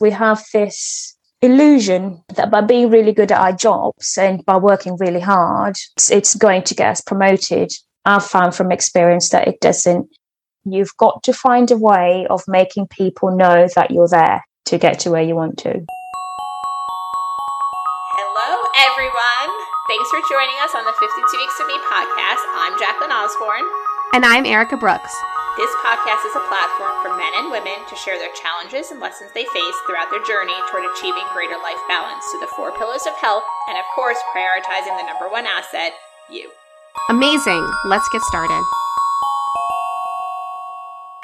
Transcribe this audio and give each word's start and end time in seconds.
we 0.00 0.10
have 0.10 0.44
this 0.52 1.16
illusion 1.40 2.22
that 2.34 2.50
by 2.50 2.60
being 2.60 2.90
really 2.90 3.12
good 3.12 3.30
at 3.30 3.40
our 3.40 3.52
jobs 3.52 4.18
and 4.18 4.44
by 4.44 4.56
working 4.56 4.96
really 4.98 5.20
hard, 5.20 5.76
it's 6.10 6.34
going 6.34 6.62
to 6.64 6.74
get 6.74 6.90
us 6.90 7.00
promoted. 7.00 7.72
I've 8.04 8.24
found 8.24 8.54
from 8.54 8.72
experience 8.72 9.28
that 9.30 9.46
it 9.46 9.60
doesn't. 9.60 10.08
You've 10.64 10.96
got 10.98 11.22
to 11.24 11.32
find 11.32 11.70
a 11.70 11.76
way 11.76 12.26
of 12.28 12.42
making 12.48 12.88
people 12.88 13.36
know 13.36 13.68
that 13.74 13.90
you're 13.90 14.08
there 14.08 14.44
to 14.66 14.78
get 14.78 14.98
to 15.00 15.10
where 15.10 15.22
you 15.22 15.34
want 15.34 15.58
to. 15.58 15.70
Hello, 18.18 18.64
everyone. 18.90 19.50
Thanks 19.88 20.10
for 20.10 20.20
joining 20.28 20.58
us 20.60 20.74
on 20.74 20.84
the 20.84 20.92
52 20.92 21.38
Weeks 21.38 21.60
of 21.60 21.66
Me 21.66 21.78
podcast. 21.88 22.42
I'm 22.60 22.78
Jacqueline 22.78 23.12
Osborne. 23.12 23.64
And 24.12 24.24
I'm 24.24 24.44
Erica 24.44 24.76
Brooks. 24.76 25.37
This 25.58 25.74
podcast 25.82 26.24
is 26.24 26.36
a 26.36 26.46
platform 26.46 27.02
for 27.02 27.18
men 27.18 27.32
and 27.34 27.50
women 27.50 27.74
to 27.88 27.96
share 27.96 28.16
their 28.16 28.30
challenges 28.40 28.92
and 28.92 29.00
lessons 29.00 29.32
they 29.34 29.42
face 29.42 29.74
throughout 29.84 30.08
their 30.08 30.22
journey 30.22 30.54
toward 30.70 30.84
achieving 30.86 31.24
greater 31.34 31.56
life 31.56 31.82
balance 31.88 32.22
through 32.30 32.38
the 32.38 32.54
four 32.54 32.70
pillars 32.78 33.02
of 33.08 33.14
health 33.14 33.42
and, 33.68 33.76
of 33.76 33.84
course, 33.92 34.18
prioritizing 34.32 34.96
the 34.96 35.04
number 35.04 35.28
one 35.28 35.46
asset, 35.46 35.94
you. 36.30 36.48
Amazing. 37.10 37.68
Let's 37.86 38.08
get 38.12 38.22
started. 38.22 38.62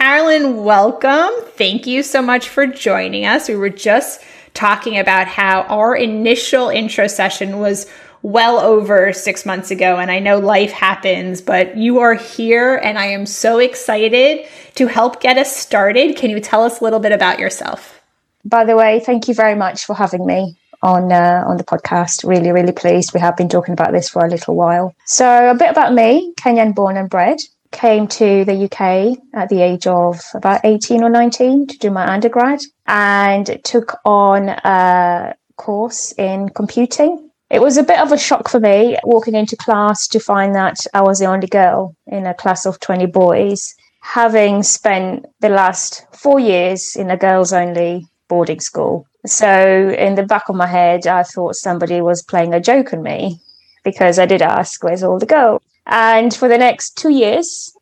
Carolyn, 0.00 0.64
welcome. 0.64 1.30
Thank 1.56 1.86
you 1.86 2.02
so 2.02 2.20
much 2.20 2.48
for 2.48 2.66
joining 2.66 3.26
us. 3.26 3.48
We 3.48 3.54
were 3.54 3.70
just 3.70 4.20
talking 4.54 4.98
about 4.98 5.26
how 5.26 5.62
our 5.62 5.94
initial 5.94 6.68
intro 6.68 7.06
session 7.06 7.58
was 7.58 7.86
well 8.22 8.58
over 8.58 9.12
six 9.12 9.44
months 9.44 9.70
ago. 9.70 9.98
And 9.98 10.10
I 10.10 10.18
know 10.18 10.38
life 10.38 10.72
happens, 10.72 11.42
but 11.42 11.76
you 11.76 11.98
are 12.00 12.14
here 12.14 12.76
and 12.76 12.98
I 12.98 13.06
am 13.06 13.26
so 13.26 13.58
excited 13.58 14.46
to 14.76 14.86
help 14.86 15.20
get 15.20 15.36
us 15.36 15.54
started. 15.54 16.16
Can 16.16 16.30
you 16.30 16.40
tell 16.40 16.62
us 16.62 16.80
a 16.80 16.84
little 16.84 17.00
bit 17.00 17.12
about 17.12 17.38
yourself? 17.38 18.00
By 18.44 18.64
the 18.64 18.76
way, 18.76 19.00
thank 19.00 19.28
you 19.28 19.34
very 19.34 19.54
much 19.54 19.84
for 19.84 19.94
having 19.94 20.24
me 20.24 20.56
on 20.82 21.12
uh, 21.12 21.42
on 21.46 21.56
the 21.56 21.64
podcast. 21.64 22.28
Really, 22.28 22.52
really 22.52 22.72
pleased. 22.72 23.14
We 23.14 23.20
have 23.20 23.36
been 23.36 23.48
talking 23.48 23.72
about 23.72 23.92
this 23.92 24.08
for 24.08 24.24
a 24.24 24.28
little 24.28 24.54
while. 24.54 24.94
So, 25.06 25.50
a 25.50 25.54
bit 25.54 25.70
about 25.70 25.94
me: 25.94 26.32
Kenyan 26.34 26.74
born 26.74 26.96
and 26.96 27.08
bred. 27.08 27.38
Came 27.74 28.06
to 28.08 28.44
the 28.44 28.64
UK 28.64 29.18
at 29.34 29.48
the 29.50 29.60
age 29.60 29.86
of 29.86 30.20
about 30.32 30.60
eighteen 30.64 31.02
or 31.02 31.10
nineteen 31.10 31.66
to 31.66 31.76
do 31.76 31.90
my 31.90 32.06
undergrad, 32.10 32.60
and 32.86 33.60
took 33.64 33.98
on 34.04 34.48
a 34.48 35.34
course 35.56 36.12
in 36.12 36.48
computing 36.48 37.30
it 37.50 37.60
was 37.60 37.76
a 37.76 37.84
bit 37.84 38.00
of 38.00 38.10
a 38.10 38.18
shock 38.18 38.48
for 38.48 38.58
me 38.58 38.96
walking 39.04 39.36
into 39.36 39.56
class 39.56 40.08
to 40.08 40.18
find 40.18 40.56
that 40.56 40.78
I 40.92 41.02
was 41.02 41.20
the 41.20 41.26
only 41.26 41.46
girl 41.46 41.94
in 42.06 42.26
a 42.26 42.34
class 42.34 42.66
of 42.66 42.80
20 42.80 43.06
boys, 43.06 43.74
having 44.00 44.62
spent 44.64 45.26
the 45.40 45.50
last 45.50 46.04
four 46.12 46.40
years 46.40 46.96
in 46.96 47.10
a 47.10 47.16
girls 47.16 47.52
only 47.52 48.06
boarding 48.28 48.60
school. 48.60 49.06
So, 49.26 49.94
in 49.96 50.16
the 50.16 50.24
back 50.24 50.48
of 50.48 50.56
my 50.56 50.66
head, 50.66 51.06
I 51.06 51.22
thought 51.22 51.54
somebody 51.54 52.00
was 52.00 52.22
playing 52.22 52.54
a 52.54 52.60
joke 52.60 52.92
on 52.92 53.02
me 53.02 53.40
because 53.84 54.18
I 54.18 54.26
did 54.26 54.42
ask, 54.42 54.82
Where's 54.82 55.02
all 55.02 55.18
the 55.18 55.26
girls? 55.26 55.62
And 55.86 56.34
for 56.34 56.48
the 56.48 56.58
next 56.58 56.96
two 56.96 57.10
years, 57.10 57.72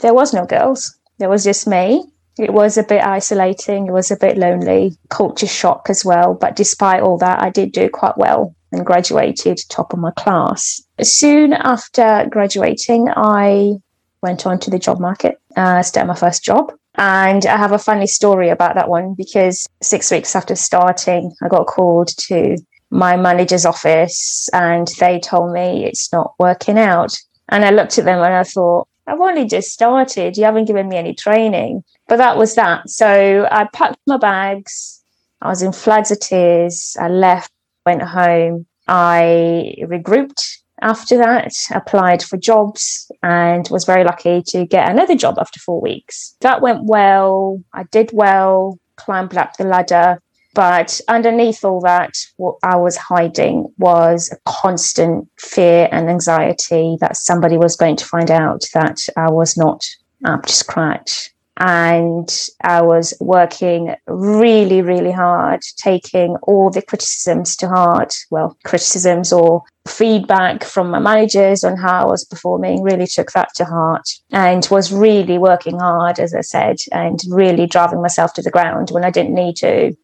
there 0.00 0.14
was 0.14 0.32
no 0.32 0.46
girls. 0.46 0.96
There 1.18 1.28
was 1.28 1.44
just 1.44 1.66
me. 1.66 2.04
It 2.38 2.52
was 2.52 2.78
a 2.78 2.84
bit 2.84 3.04
isolating. 3.04 3.86
It 3.88 3.92
was 3.92 4.10
a 4.10 4.16
bit 4.16 4.38
lonely, 4.38 4.96
culture 5.08 5.46
shock 5.46 5.90
as 5.90 6.04
well. 6.04 6.34
But 6.34 6.54
despite 6.54 7.02
all 7.02 7.18
that, 7.18 7.42
I 7.42 7.50
did 7.50 7.72
do 7.72 7.88
quite 7.88 8.16
well 8.16 8.54
and 8.70 8.86
graduated 8.86 9.60
top 9.68 9.92
of 9.92 9.98
my 9.98 10.12
class. 10.12 10.80
Soon 11.02 11.52
after 11.52 12.26
graduating, 12.30 13.08
I 13.16 13.76
went 14.22 14.46
on 14.46 14.58
to 14.60 14.70
the 14.70 14.78
job 14.78 15.00
market, 15.00 15.40
uh, 15.56 15.82
started 15.82 16.08
my 16.08 16.14
first 16.14 16.44
job. 16.44 16.72
And 16.94 17.46
I 17.46 17.56
have 17.56 17.72
a 17.72 17.78
funny 17.78 18.06
story 18.06 18.48
about 18.48 18.74
that 18.74 18.88
one 18.88 19.14
because 19.14 19.66
six 19.82 20.10
weeks 20.10 20.34
after 20.34 20.56
starting, 20.56 21.32
I 21.42 21.48
got 21.48 21.66
called 21.66 22.08
to 22.28 22.56
my 22.90 23.16
manager's 23.16 23.64
office 23.64 24.48
and 24.52 24.88
they 24.98 25.20
told 25.20 25.52
me 25.52 25.84
it's 25.84 26.12
not 26.12 26.34
working 26.38 26.78
out. 26.78 27.16
And 27.48 27.64
I 27.64 27.70
looked 27.70 27.98
at 27.98 28.04
them 28.04 28.18
and 28.18 28.34
I 28.34 28.44
thought, 28.44 28.88
I've 29.06 29.20
only 29.20 29.46
just 29.46 29.70
started. 29.70 30.36
You 30.36 30.44
haven't 30.44 30.66
given 30.66 30.88
me 30.88 30.96
any 30.96 31.14
training. 31.14 31.82
But 32.08 32.18
that 32.18 32.36
was 32.36 32.54
that. 32.56 32.90
So 32.90 33.48
I 33.50 33.66
packed 33.72 33.98
my 34.06 34.18
bags. 34.18 35.02
I 35.40 35.48
was 35.48 35.62
in 35.62 35.72
floods 35.72 36.10
of 36.10 36.20
tears. 36.20 36.96
I 37.00 37.08
left 37.08 37.50
went 37.86 38.02
home. 38.02 38.66
I 38.86 39.74
regrouped 39.82 40.58
after 40.80 41.16
that, 41.18 41.52
applied 41.72 42.22
for 42.22 42.36
jobs, 42.36 43.10
and 43.22 43.68
was 43.70 43.84
very 43.84 44.04
lucky 44.04 44.42
to 44.42 44.64
get 44.64 44.88
another 44.88 45.16
job 45.16 45.36
after 45.38 45.58
four 45.60 45.80
weeks. 45.80 46.36
That 46.40 46.62
went 46.62 46.84
well. 46.84 47.62
I 47.72 47.84
did 47.84 48.10
well, 48.12 48.78
climbed 48.96 49.36
up 49.36 49.56
the 49.56 49.64
ladder. 49.64 50.20
But 50.58 51.00
underneath 51.06 51.64
all 51.64 51.80
that, 51.82 52.16
what 52.36 52.56
I 52.64 52.74
was 52.74 52.96
hiding 52.96 53.72
was 53.78 54.28
a 54.32 54.38
constant 54.44 55.28
fear 55.38 55.88
and 55.92 56.10
anxiety 56.10 56.96
that 57.00 57.16
somebody 57.16 57.56
was 57.56 57.76
going 57.76 57.94
to 57.94 58.04
find 58.04 58.28
out 58.28 58.64
that 58.74 58.98
I 59.16 59.30
was 59.30 59.56
not 59.56 59.84
up 60.24 60.46
to 60.46 60.52
scratch 60.52 61.30
and 61.58 62.28
I 62.64 62.82
was 62.82 63.14
working 63.20 63.94
really, 64.08 64.82
really 64.82 65.12
hard, 65.12 65.60
taking 65.76 66.34
all 66.42 66.70
the 66.70 66.82
criticisms 66.82 67.54
to 67.58 67.68
heart. 67.68 68.16
Well, 68.32 68.56
criticisms 68.64 69.32
or 69.32 69.62
feedback 69.86 70.64
from 70.64 70.90
my 70.90 70.98
managers 70.98 71.62
on 71.62 71.76
how 71.76 72.02
I 72.02 72.10
was 72.10 72.24
performing, 72.24 72.82
really 72.82 73.06
took 73.06 73.30
that 73.30 73.54
to 73.54 73.64
heart 73.64 74.08
and 74.32 74.66
was 74.72 74.92
really 74.92 75.38
working 75.38 75.78
hard, 75.78 76.18
as 76.18 76.34
I 76.34 76.40
said, 76.40 76.78
and 76.90 77.20
really 77.28 77.68
driving 77.68 78.02
myself 78.02 78.34
to 78.34 78.42
the 78.42 78.50
ground 78.50 78.90
when 78.90 79.04
I 79.04 79.12
didn't 79.12 79.34
need 79.34 79.54
to. 79.58 79.96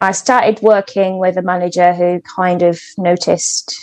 I 0.00 0.12
started 0.12 0.60
working 0.62 1.18
with 1.18 1.36
a 1.36 1.42
manager 1.42 1.94
who 1.94 2.20
kind 2.36 2.62
of 2.62 2.80
noticed 2.98 3.74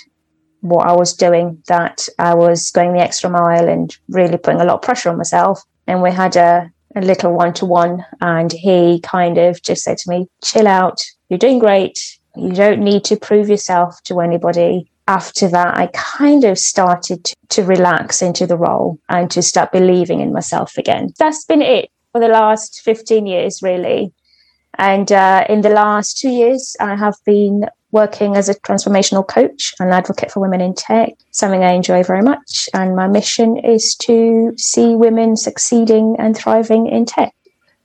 what 0.60 0.86
I 0.88 0.94
was 0.94 1.14
doing, 1.14 1.62
that 1.68 2.08
I 2.20 2.36
was 2.36 2.70
going 2.72 2.94
the 2.94 3.00
extra 3.00 3.30
mile 3.30 3.68
and 3.68 3.96
really 4.10 4.38
putting 4.38 4.62
a 4.62 4.66
lot 4.66 4.76
of 4.76 4.82
pressure 4.82 5.10
on 5.10 5.18
myself. 5.18 5.64
And 5.88 6.02
we 6.02 6.12
had 6.12 6.36
a 6.36 6.72
a 6.96 7.02
little 7.02 7.34
one 7.34 7.54
to 7.54 7.66
one. 7.66 8.06
And 8.22 8.52
he 8.52 9.00
kind 9.02 9.38
of 9.38 9.62
just 9.62 9.84
said 9.84 9.98
to 10.00 10.10
me, 10.10 10.28
chill 10.44 10.68
out. 10.68 11.02
You're 11.30 11.40
doing 11.40 11.60
great. 11.60 11.98
You 12.36 12.52
don't 12.52 12.82
need 12.82 13.04
to 13.06 13.18
prove 13.18 13.50
yourself 13.50 14.02
to 14.04 14.20
anybody. 14.22 14.90
After 15.08 15.48
that, 15.50 15.78
I 15.78 15.88
kind 15.94 16.44
of 16.44 16.58
started 16.58 17.26
to, 17.26 17.36
to 17.50 17.64
relax 17.64 18.22
into 18.22 18.48
the 18.48 18.58
role 18.58 19.00
and 19.10 19.30
to 19.32 19.42
start 19.42 19.72
believing 19.72 20.22
in 20.22 20.32
myself 20.32 20.78
again. 20.78 21.14
That's 21.18 21.44
been 21.46 21.62
it 21.62 21.90
for 22.12 22.22
the 22.22 22.28
last 22.28 22.82
15 22.82 23.26
years, 23.26 23.62
really. 23.62 24.14
And 24.78 25.12
uh, 25.12 25.46
in 25.50 25.62
the 25.62 25.70
last 25.70 26.18
two 26.18 26.30
years, 26.30 26.76
I 26.80 26.96
have 26.96 27.16
been 27.26 27.66
working 27.92 28.38
as 28.38 28.48
a 28.48 28.56
transformational 28.56 29.28
coach 29.28 29.74
and 29.80 29.92
advocate 29.92 30.32
for 30.32 30.40
women 30.40 30.62
in 30.62 30.74
tech, 30.74 31.14
something 31.32 31.64
I 31.64 31.74
enjoy 31.74 32.04
very 32.04 32.22
much. 32.22 32.70
And 32.74 32.96
my 32.96 33.08
mission 33.08 33.58
is 33.58 33.96
to 33.96 34.54
see 34.58 34.96
women 34.96 35.36
succeeding 35.36 36.16
and 36.18 36.36
thriving 36.36 36.88
in 36.88 37.06
tech. 37.06 37.34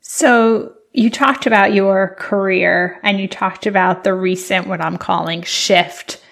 So, 0.00 0.72
you 0.92 1.10
talked 1.10 1.46
about 1.46 1.74
your 1.74 2.16
career 2.18 2.98
and 3.02 3.20
you 3.20 3.28
talked 3.28 3.66
about 3.66 4.02
the 4.02 4.14
recent, 4.14 4.66
what 4.66 4.80
I'm 4.80 4.96
calling 4.96 5.42
shift 5.42 6.22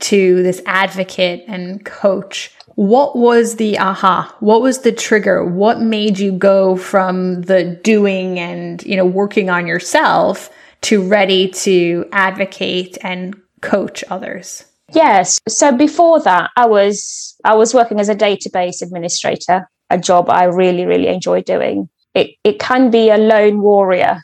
to 0.00 0.42
this 0.42 0.60
advocate 0.66 1.44
and 1.48 1.82
coach. 1.86 2.54
What 2.74 3.16
was 3.16 3.56
the 3.56 3.78
aha? 3.78 4.34
What 4.40 4.62
was 4.62 4.80
the 4.80 4.92
trigger? 4.92 5.44
What 5.44 5.80
made 5.80 6.18
you 6.18 6.32
go 6.32 6.76
from 6.76 7.42
the 7.42 7.64
doing 7.64 8.38
and, 8.38 8.82
you 8.84 8.96
know, 8.96 9.04
working 9.04 9.50
on 9.50 9.66
yourself 9.66 10.50
to 10.82 11.06
ready 11.06 11.48
to 11.48 12.06
advocate 12.12 12.98
and 13.02 13.40
coach 13.60 14.02
others? 14.10 14.64
Yes. 14.94 15.40
So 15.48 15.76
before 15.76 16.20
that, 16.20 16.50
I 16.56 16.66
was 16.66 17.36
I 17.44 17.54
was 17.54 17.74
working 17.74 18.00
as 18.00 18.08
a 18.08 18.14
database 18.14 18.82
administrator, 18.82 19.68
a 19.90 19.98
job 19.98 20.28
I 20.28 20.44
really 20.44 20.84
really 20.84 21.08
enjoy 21.08 21.42
doing. 21.42 21.88
It 22.14 22.32
it 22.44 22.58
can 22.58 22.90
be 22.90 23.08
a 23.08 23.16
lone 23.16 23.62
warrior 23.62 24.22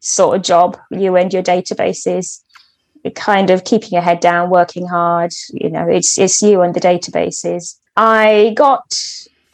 sort 0.00 0.36
of 0.36 0.42
job. 0.42 0.76
You 0.90 1.16
and 1.16 1.32
your 1.32 1.42
databases, 1.42 2.40
kind 3.14 3.50
of 3.50 3.64
keeping 3.64 3.90
your 3.90 4.02
head 4.02 4.20
down, 4.20 4.50
working 4.50 4.86
hard. 4.86 5.32
You 5.50 5.70
know, 5.70 5.86
it's 5.88 6.18
it's 6.18 6.42
you 6.42 6.62
and 6.62 6.74
the 6.74 6.80
databases. 6.80 7.76
I 7.98 8.52
got 8.56 8.94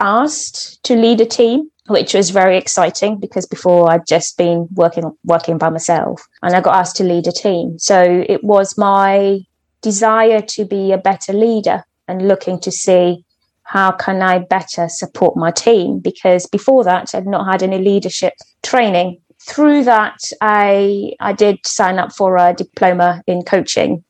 asked 0.00 0.82
to 0.84 0.94
lead 0.94 1.22
a 1.22 1.26
team 1.26 1.70
which 1.86 2.12
was 2.12 2.28
very 2.28 2.58
exciting 2.58 3.18
because 3.18 3.46
before 3.46 3.90
I'd 3.90 4.06
just 4.06 4.36
been 4.36 4.68
working 4.74 5.10
working 5.24 5.56
by 5.56 5.70
myself 5.70 6.26
and 6.42 6.54
I 6.54 6.60
got 6.60 6.76
asked 6.76 6.96
to 6.96 7.04
lead 7.04 7.26
a 7.26 7.32
team. 7.32 7.78
So 7.78 8.24
it 8.28 8.44
was 8.44 8.76
my 8.76 9.40
desire 9.80 10.42
to 10.42 10.64
be 10.66 10.92
a 10.92 10.98
better 10.98 11.32
leader 11.32 11.84
and 12.06 12.28
looking 12.28 12.60
to 12.60 12.70
see 12.70 13.24
how 13.62 13.92
can 13.92 14.20
I 14.20 14.40
better 14.40 14.88
support 14.90 15.38
my 15.38 15.50
team 15.50 15.98
because 15.98 16.46
before 16.46 16.84
that 16.84 17.14
I'd 17.14 17.26
not 17.26 17.50
had 17.50 17.62
any 17.62 17.78
leadership 17.78 18.34
training. 18.62 19.20
Through 19.46 19.84
that 19.84 20.18
I 20.42 21.12
I 21.18 21.32
did 21.32 21.66
sign 21.66 21.98
up 21.98 22.12
for 22.12 22.36
a 22.36 22.52
diploma 22.52 23.22
in 23.26 23.42
coaching 23.42 24.04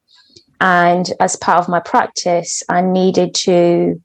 and 0.60 1.12
as 1.20 1.36
part 1.36 1.58
of 1.58 1.68
my 1.68 1.78
practice 1.78 2.64
I 2.68 2.80
needed 2.80 3.34
to 3.46 4.00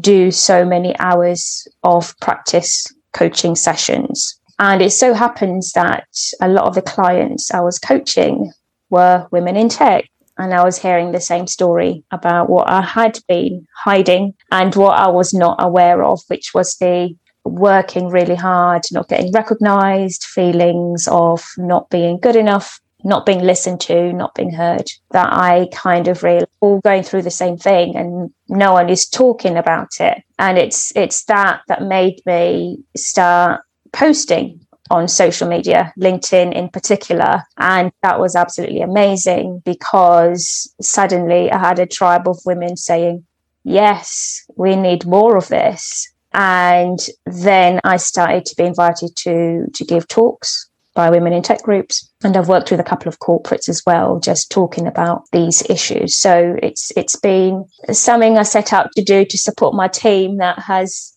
do 0.00 0.30
so 0.30 0.64
many 0.64 0.98
hours 0.98 1.66
of 1.82 2.18
practice 2.20 2.86
coaching 3.12 3.56
sessions. 3.56 4.38
And 4.58 4.82
it 4.82 4.90
so 4.90 5.14
happens 5.14 5.72
that 5.72 6.06
a 6.40 6.48
lot 6.48 6.66
of 6.66 6.74
the 6.74 6.82
clients 6.82 7.52
I 7.52 7.60
was 7.60 7.78
coaching 7.78 8.52
were 8.90 9.26
women 9.30 9.56
in 9.56 9.68
tech. 9.68 10.04
And 10.36 10.54
I 10.54 10.64
was 10.64 10.78
hearing 10.78 11.10
the 11.10 11.20
same 11.20 11.48
story 11.48 12.04
about 12.12 12.48
what 12.48 12.70
I 12.70 12.80
had 12.80 13.18
been 13.28 13.66
hiding 13.74 14.34
and 14.52 14.74
what 14.76 14.96
I 14.96 15.08
was 15.08 15.34
not 15.34 15.56
aware 15.58 16.04
of, 16.04 16.20
which 16.28 16.52
was 16.54 16.76
the 16.76 17.16
working 17.44 18.08
really 18.08 18.36
hard, 18.36 18.82
not 18.92 19.08
getting 19.08 19.32
recognized, 19.32 20.22
feelings 20.24 21.08
of 21.08 21.44
not 21.56 21.90
being 21.90 22.20
good 22.20 22.36
enough, 22.36 22.80
not 23.04 23.26
being 23.26 23.40
listened 23.40 23.80
to, 23.80 24.12
not 24.12 24.34
being 24.34 24.52
heard, 24.52 24.86
that 25.12 25.32
I 25.32 25.68
kind 25.72 26.08
of 26.08 26.22
really 26.22 26.46
all 26.60 26.80
going 26.80 27.02
through 27.02 27.22
the 27.22 27.30
same 27.30 27.56
thing 27.56 27.96
and 27.96 28.30
no 28.48 28.72
one 28.72 28.88
is 28.88 29.08
talking 29.08 29.56
about 29.56 29.88
it. 30.00 30.22
And 30.38 30.58
it's 30.58 30.94
it's 30.96 31.24
that 31.24 31.60
that 31.68 31.82
made 31.82 32.20
me 32.26 32.78
start 32.96 33.62
posting 33.92 34.60
on 34.90 35.06
social 35.06 35.48
media, 35.48 35.92
LinkedIn 35.98 36.54
in 36.54 36.68
particular. 36.70 37.42
And 37.58 37.92
that 38.02 38.20
was 38.20 38.34
absolutely 38.34 38.80
amazing 38.80 39.62
because 39.64 40.72
suddenly 40.80 41.50
I 41.50 41.58
had 41.58 41.78
a 41.78 41.86
tribe 41.86 42.26
of 42.26 42.38
women 42.44 42.76
saying, 42.76 43.24
Yes, 43.64 44.44
we 44.56 44.76
need 44.76 45.06
more 45.06 45.36
of 45.36 45.48
this. 45.48 46.10
And 46.32 46.98
then 47.26 47.80
I 47.84 47.96
started 47.96 48.44
to 48.46 48.56
be 48.56 48.64
invited 48.64 49.14
to 49.16 49.66
to 49.72 49.84
give 49.84 50.08
talks 50.08 50.67
by 50.98 51.10
women 51.10 51.32
in 51.32 51.44
tech 51.44 51.62
groups. 51.62 52.10
And 52.24 52.36
I've 52.36 52.48
worked 52.48 52.72
with 52.72 52.80
a 52.80 52.90
couple 52.90 53.08
of 53.08 53.20
corporates 53.20 53.68
as 53.68 53.84
well, 53.86 54.18
just 54.18 54.50
talking 54.50 54.84
about 54.88 55.22
these 55.30 55.62
issues. 55.70 56.16
So 56.16 56.56
it's 56.60 56.90
it's 56.96 57.14
been 57.14 57.64
something 57.92 58.36
I 58.36 58.42
set 58.42 58.72
out 58.72 58.90
to 58.96 59.04
do 59.04 59.24
to 59.24 59.38
support 59.38 59.76
my 59.76 59.86
team 59.86 60.38
that 60.38 60.58
has 60.58 61.16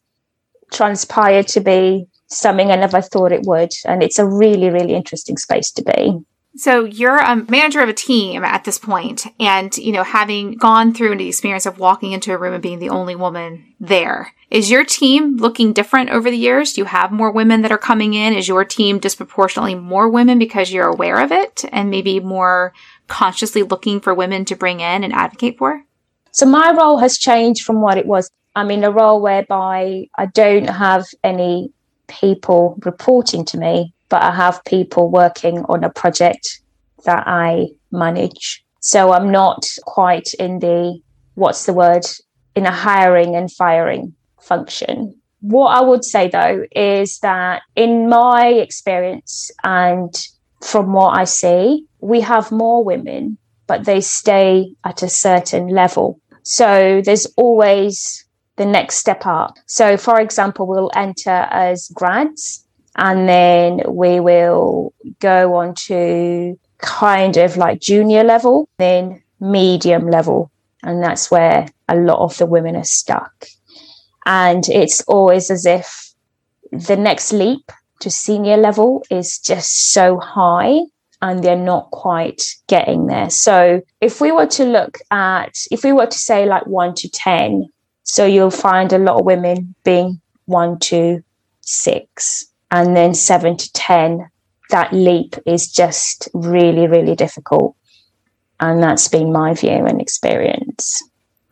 transpired 0.71 1.47
to 1.47 1.61
be 1.61 2.05
something 2.27 2.69
I 2.69 2.75
never 2.75 3.01
thought 3.01 3.31
it 3.31 3.47
would. 3.47 3.71
And 3.83 4.03
it's 4.03 4.19
a 4.19 4.27
really, 4.27 4.69
really 4.69 4.93
interesting 4.93 5.37
space 5.37 5.71
to 5.71 5.83
be. 5.83 6.19
So 6.55 6.83
you're 6.83 7.17
a 7.17 7.45
manager 7.49 7.79
of 7.79 7.87
a 7.87 7.93
team 7.93 8.43
at 8.43 8.65
this 8.65 8.77
point 8.77 9.25
and, 9.39 9.75
you 9.77 9.93
know, 9.93 10.03
having 10.03 10.57
gone 10.57 10.93
through 10.93 11.15
the 11.15 11.27
experience 11.27 11.65
of 11.65 11.79
walking 11.79 12.11
into 12.11 12.33
a 12.33 12.37
room 12.37 12.53
and 12.53 12.61
being 12.61 12.79
the 12.79 12.89
only 12.89 13.15
woman 13.15 13.73
there. 13.79 14.33
Is 14.49 14.69
your 14.69 14.83
team 14.83 15.37
looking 15.37 15.71
different 15.71 16.09
over 16.09 16.29
the 16.29 16.37
years? 16.37 16.73
Do 16.73 16.81
you 16.81 16.85
have 16.85 17.13
more 17.13 17.31
women 17.31 17.61
that 17.61 17.71
are 17.71 17.77
coming 17.77 18.15
in? 18.15 18.33
Is 18.33 18.49
your 18.49 18.65
team 18.65 18.99
disproportionately 18.99 19.75
more 19.75 20.09
women 20.09 20.39
because 20.39 20.73
you're 20.73 20.89
aware 20.89 21.21
of 21.21 21.31
it 21.31 21.63
and 21.71 21.89
maybe 21.89 22.19
more 22.19 22.73
consciously 23.07 23.63
looking 23.63 24.01
for 24.01 24.13
women 24.13 24.43
to 24.45 24.55
bring 24.57 24.81
in 24.81 25.05
and 25.05 25.13
advocate 25.13 25.57
for? 25.57 25.85
So 26.31 26.45
my 26.45 26.71
role 26.77 26.97
has 26.97 27.17
changed 27.17 27.63
from 27.63 27.81
what 27.81 27.97
it 27.97 28.05
was. 28.05 28.29
I'm 28.55 28.71
in 28.71 28.83
a 28.83 28.91
role 28.91 29.21
whereby 29.21 30.07
I 30.17 30.25
don't 30.25 30.69
have 30.69 31.05
any 31.23 31.71
people 32.07 32.77
reporting 32.83 33.45
to 33.45 33.57
me 33.57 33.93
but 34.11 34.21
I 34.21 34.35
have 34.35 34.63
people 34.65 35.09
working 35.09 35.59
on 35.69 35.83
a 35.83 35.89
project 35.89 36.61
that 37.05 37.23
I 37.25 37.69
manage. 37.91 38.63
So 38.81 39.13
I'm 39.13 39.31
not 39.31 39.65
quite 39.85 40.33
in 40.35 40.59
the, 40.59 40.99
what's 41.35 41.65
the 41.65 41.73
word, 41.73 42.05
in 42.53 42.65
a 42.65 42.71
hiring 42.71 43.35
and 43.35 43.49
firing 43.51 44.13
function. 44.41 45.15
What 45.39 45.69
I 45.69 45.81
would 45.81 46.03
say 46.03 46.27
though 46.27 46.65
is 46.75 47.19
that 47.19 47.61
in 47.75 48.09
my 48.09 48.47
experience 48.47 49.49
and 49.63 50.13
from 50.61 50.93
what 50.93 51.17
I 51.17 51.23
see, 51.23 51.85
we 52.01 52.19
have 52.21 52.51
more 52.51 52.83
women, 52.83 53.37
but 53.65 53.85
they 53.85 54.01
stay 54.01 54.75
at 54.83 55.01
a 55.01 55.09
certain 55.09 55.69
level. 55.69 56.19
So 56.43 57.01
there's 57.05 57.27
always 57.37 58.25
the 58.57 58.65
next 58.65 58.97
step 58.97 59.25
up. 59.25 59.55
So, 59.67 59.95
for 59.97 60.19
example, 60.19 60.67
we'll 60.67 60.91
enter 60.93 61.47
as 61.49 61.89
grads 61.93 62.67
and 62.95 63.27
then 63.27 63.81
we 63.87 64.19
will 64.19 64.93
go 65.19 65.55
on 65.55 65.75
to 65.75 66.59
kind 66.79 67.37
of 67.37 67.57
like 67.57 67.79
junior 67.79 68.23
level, 68.23 68.67
then 68.77 69.21
medium 69.39 70.09
level. 70.09 70.51
And 70.83 71.03
that's 71.03 71.31
where 71.31 71.67
a 71.87 71.95
lot 71.95 72.19
of 72.19 72.37
the 72.37 72.45
women 72.45 72.75
are 72.75 72.83
stuck. 72.83 73.45
And 74.25 74.67
it's 74.69 75.01
always 75.03 75.49
as 75.49 75.65
if 75.65 76.13
the 76.71 76.97
next 76.97 77.31
leap 77.31 77.71
to 78.01 78.09
senior 78.09 78.57
level 78.57 79.03
is 79.09 79.39
just 79.39 79.93
so 79.93 80.19
high 80.19 80.81
and 81.21 81.43
they're 81.43 81.55
not 81.55 81.91
quite 81.91 82.41
getting 82.67 83.07
there. 83.07 83.29
So 83.29 83.81
if 84.01 84.21
we 84.21 84.31
were 84.31 84.47
to 84.47 84.65
look 84.65 84.97
at, 85.11 85.55
if 85.69 85.83
we 85.83 85.91
were 85.91 86.07
to 86.07 86.17
say 86.17 86.45
like 86.45 86.65
one 86.65 86.95
to 86.95 87.09
10, 87.09 87.67
so 88.03 88.25
you'll 88.25 88.49
find 88.49 88.91
a 88.91 88.97
lot 88.97 89.19
of 89.19 89.25
women 89.25 89.75
being 89.83 90.19
one 90.45 90.79
to 90.79 91.23
six 91.61 92.50
and 92.71 92.95
then 92.95 93.13
seven 93.13 93.57
to 93.57 93.71
10, 93.73 94.29
that 94.69 94.93
leap 94.93 95.35
is 95.45 95.69
just 95.69 96.29
really, 96.33 96.87
really 96.87 97.15
difficult. 97.15 97.75
And 98.59 98.81
that's 98.81 99.07
been 99.07 99.31
my 99.31 99.53
view 99.53 99.85
and 99.85 100.01
experience. 100.01 101.03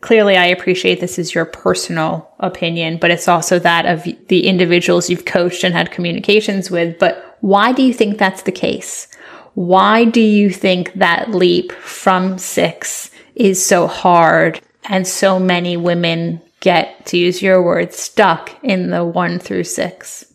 Clearly, 0.02 0.38
I 0.38 0.46
appreciate 0.46 1.02
this 1.02 1.20
is 1.20 1.36
your 1.36 1.44
personal 1.44 2.32
opinion, 2.40 2.98
but 2.98 3.12
it's 3.12 3.28
also 3.28 3.60
that 3.60 3.86
of 3.86 4.08
the 4.30 4.48
individuals 4.48 5.10
you've 5.10 5.26
coached 5.26 5.66
and 5.66 5.74
had 5.74 5.92
communications 5.92 6.72
with. 6.72 6.98
But 6.98 7.38
why 7.42 7.74
do 7.74 7.84
you 7.84 7.94
think 7.94 8.18
that's 8.18 8.44
the 8.44 8.52
case? 8.52 9.10
Why 9.56 10.06
do 10.06 10.22
you 10.22 10.50
think 10.52 10.94
that 10.94 11.32
leap 11.32 11.74
from 11.74 12.38
six 12.38 13.12
is 13.36 13.64
so 13.64 13.88
hard 13.88 14.62
and 14.86 15.06
so 15.06 15.38
many 15.38 15.76
women 15.76 16.42
get, 16.62 17.06
to 17.08 17.18
use 17.18 17.42
your 17.42 17.62
word, 17.62 17.94
stuck 17.94 18.56
in 18.64 18.92
the 18.92 19.04
one 19.04 19.38
through 19.38 19.66
six? 19.66 20.29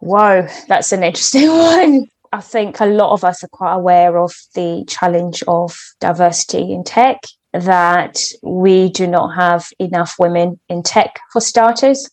Whoa, 0.00 0.46
that's 0.68 0.92
an 0.92 1.02
interesting 1.02 1.48
one. 1.48 2.06
I 2.32 2.40
think 2.40 2.80
a 2.80 2.86
lot 2.86 3.12
of 3.12 3.24
us 3.24 3.42
are 3.42 3.48
quite 3.48 3.74
aware 3.74 4.18
of 4.18 4.34
the 4.54 4.84
challenge 4.86 5.42
of 5.48 5.78
diversity 6.00 6.72
in 6.72 6.84
tech, 6.84 7.22
that 7.52 8.20
we 8.42 8.90
do 8.90 9.06
not 9.06 9.34
have 9.34 9.68
enough 9.78 10.16
women 10.18 10.60
in 10.68 10.82
tech 10.82 11.18
for 11.32 11.40
starters. 11.40 12.08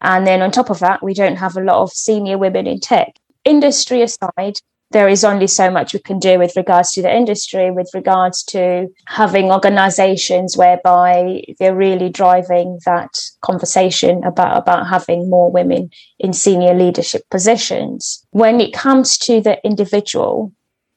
And 0.00 0.26
then 0.26 0.42
on 0.42 0.50
top 0.50 0.70
of 0.70 0.78
that, 0.80 1.02
we 1.02 1.14
don't 1.14 1.36
have 1.36 1.56
a 1.56 1.62
lot 1.62 1.82
of 1.82 1.92
senior 1.92 2.38
women 2.38 2.66
in 2.66 2.78
tech. 2.78 3.14
Industry 3.44 4.02
aside, 4.02 4.58
there 4.94 5.08
is 5.08 5.24
only 5.24 5.48
so 5.48 5.68
much 5.72 5.92
we 5.92 5.98
can 5.98 6.20
do 6.20 6.38
with 6.38 6.56
regards 6.56 6.92
to 6.92 7.02
the 7.02 7.14
industry, 7.14 7.68
with 7.72 7.90
regards 7.92 8.44
to 8.44 8.86
having 9.08 9.50
organizations 9.50 10.56
whereby 10.56 11.42
they're 11.58 11.74
really 11.74 12.08
driving 12.08 12.78
that 12.86 13.20
conversation 13.40 14.22
about, 14.22 14.56
about 14.56 14.86
having 14.86 15.28
more 15.28 15.50
women 15.50 15.90
in 16.20 16.32
senior 16.32 16.74
leadership 16.74 17.28
positions. 17.28 18.24
When 18.30 18.60
it 18.60 18.72
comes 18.72 19.18
to 19.18 19.40
the 19.40 19.58
individual, 19.64 20.52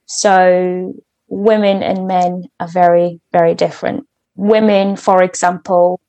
so 0.05 0.93
women 1.27 1.81
and 1.81 2.05
men 2.07 2.43
are 2.59 2.69
very, 2.69 3.19
very 3.31 3.55
different. 3.55 4.05
Women, 4.35 4.95
for 4.95 5.23
example, 5.23 5.99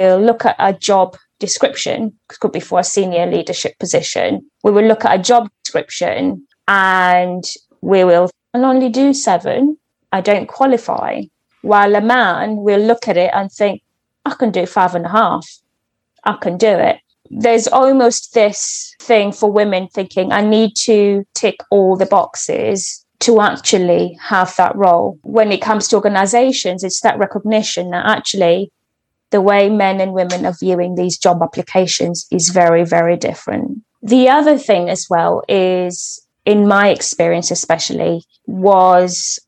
will 0.00 0.18
look 0.18 0.46
at 0.46 0.56
a 0.58 0.72
job 0.72 1.18
description, 1.40 2.18
could 2.40 2.52
be 2.52 2.60
for 2.60 2.80
a 2.80 2.84
senior 2.84 3.26
leadership 3.26 3.78
position. 3.78 4.48
We 4.62 4.72
will 4.72 4.86
look 4.86 5.04
at 5.04 5.20
a 5.20 5.22
job 5.22 5.50
description 5.62 6.46
and 6.68 7.44
we 7.80 8.04
will 8.04 8.30
only 8.54 8.88
do 8.88 9.12
seven. 9.12 9.76
I 10.12 10.20
don't 10.20 10.46
qualify. 10.46 11.22
While 11.62 11.94
a 11.94 12.00
man 12.00 12.56
will 12.56 12.80
look 12.80 13.08
at 13.08 13.16
it 13.16 13.30
and 13.34 13.50
think, 13.50 13.82
I 14.24 14.34
can 14.34 14.50
do 14.50 14.66
five 14.66 14.94
and 14.94 15.06
a 15.06 15.10
half. 15.10 15.46
I 16.24 16.34
can 16.34 16.56
do 16.56 16.68
it. 16.68 17.00
There's 17.30 17.66
almost 17.66 18.34
this 18.34 18.94
thing 19.00 19.32
for 19.32 19.50
women 19.50 19.88
thinking, 19.88 20.32
I 20.32 20.42
need 20.42 20.76
to 20.84 21.26
tick 21.34 21.60
all 21.70 21.96
the 21.96 22.06
boxes 22.06 23.04
to 23.20 23.40
actually 23.40 24.16
have 24.20 24.54
that 24.56 24.76
role. 24.76 25.18
When 25.22 25.50
it 25.50 25.62
comes 25.62 25.88
to 25.88 25.96
organizations, 25.96 26.84
it's 26.84 27.00
that 27.00 27.18
recognition 27.18 27.90
that 27.90 28.06
actually 28.06 28.70
the 29.30 29.40
way 29.40 29.68
men 29.68 30.00
and 30.00 30.12
women 30.12 30.46
are 30.46 30.54
viewing 30.60 30.94
these 30.94 31.18
job 31.18 31.42
applications 31.42 32.26
is 32.30 32.50
very, 32.50 32.84
very 32.84 33.16
different. 33.16 33.82
The 34.02 34.28
other 34.28 34.58
thing 34.58 34.90
as 34.90 35.06
well 35.08 35.42
is 35.48 36.23
in 36.44 36.68
my 36.68 36.88
experience, 36.88 37.50
especially, 37.50 38.22
was 38.46 39.38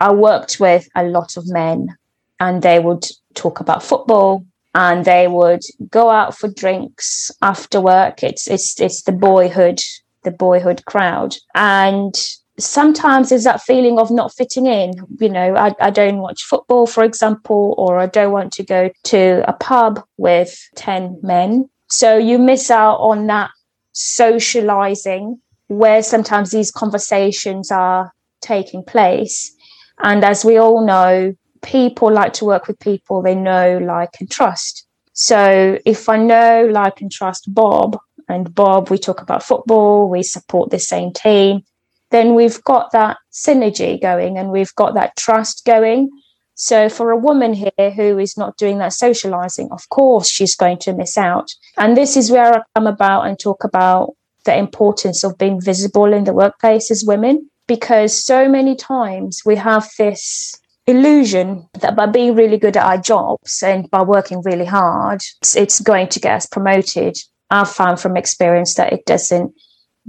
I 0.00 0.12
worked 0.12 0.60
with 0.60 0.88
a 0.94 1.04
lot 1.04 1.36
of 1.36 1.50
men 1.50 1.96
and 2.40 2.62
they 2.62 2.78
would 2.78 3.04
talk 3.34 3.60
about 3.60 3.82
football 3.82 4.44
and 4.74 5.04
they 5.04 5.26
would 5.26 5.62
go 5.90 6.10
out 6.10 6.36
for 6.36 6.48
drinks 6.48 7.30
after 7.42 7.80
work. 7.80 8.22
It's 8.22 8.48
it's 8.48 8.78
it's 8.80 9.02
the 9.02 9.12
boyhood, 9.12 9.80
the 10.24 10.30
boyhood 10.30 10.84
crowd. 10.84 11.36
And 11.54 12.14
sometimes 12.58 13.30
there's 13.30 13.44
that 13.44 13.62
feeling 13.62 13.98
of 13.98 14.10
not 14.10 14.34
fitting 14.34 14.66
in. 14.66 14.92
You 15.18 15.30
know, 15.30 15.56
I, 15.56 15.74
I 15.80 15.90
don't 15.90 16.18
watch 16.18 16.42
football, 16.42 16.86
for 16.86 17.04
example, 17.04 17.74
or 17.78 17.98
I 17.98 18.06
don't 18.06 18.32
want 18.32 18.52
to 18.54 18.64
go 18.64 18.90
to 19.04 19.44
a 19.48 19.52
pub 19.54 20.02
with 20.18 20.58
10 20.76 21.20
men. 21.22 21.68
So 21.88 22.18
you 22.18 22.38
miss 22.38 22.70
out 22.70 22.96
on 22.96 23.26
that 23.28 23.50
socializing 23.92 25.40
where 25.68 26.02
sometimes 26.02 26.50
these 26.50 26.70
conversations 26.70 27.70
are 27.70 28.12
taking 28.40 28.84
place. 28.84 29.54
And 30.02 30.24
as 30.24 30.44
we 30.44 30.58
all 30.58 30.84
know, 30.84 31.34
people 31.62 32.12
like 32.12 32.32
to 32.34 32.44
work 32.44 32.68
with 32.68 32.78
people 32.78 33.22
they 33.22 33.34
know, 33.34 33.78
like, 33.78 34.10
and 34.20 34.30
trust. 34.30 34.86
So 35.12 35.78
if 35.84 36.08
I 36.08 36.18
know, 36.18 36.68
like, 36.70 37.00
and 37.00 37.10
trust 37.10 37.52
Bob, 37.52 37.98
and 38.28 38.54
Bob, 38.54 38.90
we 38.90 38.98
talk 38.98 39.22
about 39.22 39.42
football, 39.42 40.08
we 40.08 40.22
support 40.22 40.70
the 40.70 40.78
same 40.78 41.12
team, 41.12 41.62
then 42.10 42.34
we've 42.34 42.62
got 42.64 42.92
that 42.92 43.18
synergy 43.32 44.00
going 44.00 44.38
and 44.38 44.50
we've 44.50 44.74
got 44.74 44.94
that 44.94 45.16
trust 45.16 45.64
going. 45.64 46.10
So 46.54 46.88
for 46.88 47.10
a 47.10 47.16
woman 47.16 47.52
here 47.52 47.90
who 47.94 48.18
is 48.18 48.36
not 48.36 48.56
doing 48.56 48.78
that 48.78 48.92
socializing, 48.92 49.68
of 49.72 49.88
course 49.90 50.28
she's 50.28 50.56
going 50.56 50.78
to 50.78 50.94
miss 50.94 51.18
out. 51.18 51.50
And 51.76 51.96
this 51.96 52.16
is 52.16 52.30
where 52.30 52.54
I 52.54 52.62
come 52.74 52.86
about 52.86 53.26
and 53.26 53.38
talk 53.38 53.64
about 53.64 54.14
the 54.46 54.56
importance 54.56 55.22
of 55.22 55.36
being 55.36 55.60
visible 55.60 56.12
in 56.12 56.24
the 56.24 56.32
workplace 56.32 56.90
as 56.90 57.04
women, 57.04 57.50
because 57.66 58.24
so 58.24 58.48
many 58.48 58.74
times 58.74 59.42
we 59.44 59.56
have 59.56 59.90
this 59.98 60.58
illusion 60.86 61.68
that 61.80 61.96
by 61.96 62.06
being 62.06 62.34
really 62.34 62.56
good 62.56 62.76
at 62.76 62.86
our 62.86 62.98
jobs 62.98 63.62
and 63.62 63.90
by 63.90 64.02
working 64.02 64.40
really 64.42 64.64
hard, 64.64 65.20
it's 65.54 65.80
going 65.80 66.08
to 66.08 66.20
get 66.20 66.36
us 66.36 66.46
promoted. 66.46 67.18
I've 67.50 67.70
found 67.70 68.00
from 68.00 68.16
experience 68.16 68.74
that 68.74 68.92
it 68.92 69.04
doesn't. 69.04 69.52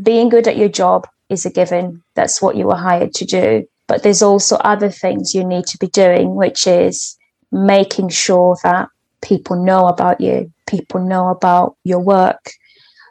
Being 0.02 0.30
good 0.30 0.48
at 0.48 0.58
your 0.58 0.70
job 0.70 1.08
is 1.30 1.46
a 1.46 1.50
given. 1.50 2.04
That's 2.14 2.42
what 2.42 2.56
you 2.56 2.68
were 2.68 2.76
hired 2.76 3.14
to 3.16 3.26
do. 3.26 3.68
But 3.88 4.04
there's 4.04 4.22
also 4.22 4.58
other 4.58 4.92
things 4.92 5.34
you 5.34 5.44
need 5.44 5.66
to 5.68 5.78
be 5.78 5.88
doing, 5.88 6.36
which 6.36 6.68
is 6.68 7.18
making 7.52 8.10
sure 8.10 8.58
that 8.64 8.90
people 9.22 9.56
know 9.64 9.88
about 9.88 10.22
you, 10.22 10.52
people 10.68 11.00
know 11.00 11.30
about 11.30 11.76
your 11.84 12.00
work, 12.00 12.52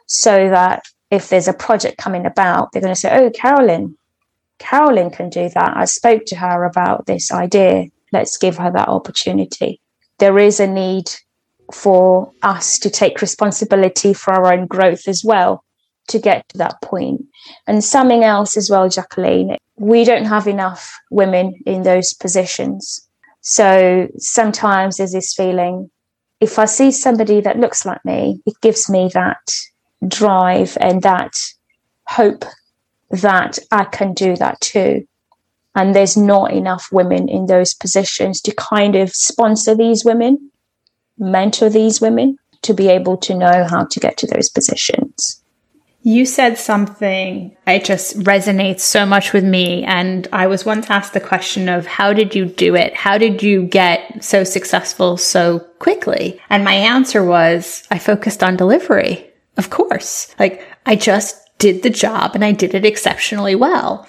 so 0.05 0.49
that 0.49 0.83
if 1.11 1.29
there's 1.29 1.47
a 1.47 1.53
project 1.53 1.97
coming 1.97 2.25
about, 2.25 2.71
they're 2.71 2.81
going 2.81 2.93
to 2.93 2.99
say, 2.99 3.15
Oh, 3.15 3.29
Carolyn, 3.31 3.97
Carolyn 4.59 5.09
can 5.09 5.29
do 5.29 5.49
that. 5.49 5.77
I 5.77 5.85
spoke 5.85 6.25
to 6.27 6.35
her 6.35 6.63
about 6.63 7.05
this 7.05 7.31
idea. 7.31 7.85
Let's 8.11 8.37
give 8.37 8.57
her 8.57 8.71
that 8.71 8.89
opportunity. 8.89 9.79
There 10.19 10.39
is 10.39 10.59
a 10.59 10.67
need 10.67 11.11
for 11.73 12.31
us 12.43 12.79
to 12.79 12.89
take 12.89 13.21
responsibility 13.21 14.13
for 14.13 14.33
our 14.33 14.53
own 14.53 14.67
growth 14.67 15.07
as 15.07 15.23
well 15.23 15.63
to 16.07 16.19
get 16.19 16.47
to 16.49 16.57
that 16.57 16.81
point. 16.81 17.25
And 17.67 17.83
something 17.83 18.23
else 18.23 18.55
as 18.55 18.69
well, 18.69 18.87
Jacqueline, 18.89 19.57
we 19.75 20.05
don't 20.05 20.25
have 20.25 20.47
enough 20.47 20.97
women 21.11 21.53
in 21.65 21.83
those 21.83 22.13
positions. 22.13 23.05
So 23.41 24.07
sometimes 24.17 24.97
there's 24.97 25.11
this 25.11 25.33
feeling 25.33 25.89
if 26.39 26.59
I 26.59 26.65
see 26.65 26.91
somebody 26.91 27.41
that 27.41 27.59
looks 27.59 27.85
like 27.85 28.03
me, 28.05 28.41
it 28.45 28.53
gives 28.61 28.89
me 28.89 29.09
that 29.13 29.51
drive 30.05 30.77
and 30.79 31.01
that 31.03 31.33
hope 32.07 32.45
that 33.09 33.59
I 33.71 33.85
can 33.85 34.13
do 34.13 34.35
that 34.35 34.59
too. 34.61 35.07
And 35.75 35.95
there's 35.95 36.17
not 36.17 36.53
enough 36.53 36.89
women 36.91 37.29
in 37.29 37.45
those 37.45 37.73
positions 37.73 38.41
to 38.41 38.55
kind 38.55 38.95
of 38.95 39.13
sponsor 39.13 39.75
these 39.75 40.03
women, 40.03 40.51
mentor 41.17 41.69
these 41.69 42.01
women 42.01 42.37
to 42.63 42.73
be 42.73 42.87
able 42.87 43.17
to 43.17 43.35
know 43.35 43.65
how 43.69 43.85
to 43.85 43.99
get 43.99 44.17
to 44.17 44.27
those 44.27 44.49
positions. 44.49 45.41
You 46.01 46.25
said 46.25 46.57
something, 46.57 47.55
it 47.67 47.83
just 47.83 48.17
resonates 48.19 48.79
so 48.79 49.05
much 49.05 49.33
with 49.33 49.43
me. 49.43 49.83
And 49.83 50.25
I 50.31 50.47
was 50.47 50.65
once 50.65 50.89
asked 50.89 51.13
the 51.13 51.19
question 51.19 51.67
of 51.67 51.85
how 51.85 52.13
did 52.13 52.33
you 52.33 52.45
do 52.45 52.75
it? 52.75 52.95
How 52.95 53.17
did 53.17 53.43
you 53.43 53.63
get 53.63 54.23
so 54.23 54.43
successful 54.43 55.17
so 55.17 55.59
quickly? 55.79 56.39
And 56.49 56.63
my 56.63 56.75
answer 56.75 57.25
was 57.25 57.83
I 57.91 57.99
focused 57.99 58.41
on 58.41 58.55
delivery. 58.55 59.29
Of 59.57 59.69
course. 59.69 60.33
Like 60.39 60.65
I 60.85 60.95
just 60.95 61.37
did 61.57 61.83
the 61.83 61.89
job 61.89 62.31
and 62.35 62.45
I 62.45 62.51
did 62.51 62.73
it 62.73 62.85
exceptionally 62.85 63.55
well. 63.55 64.07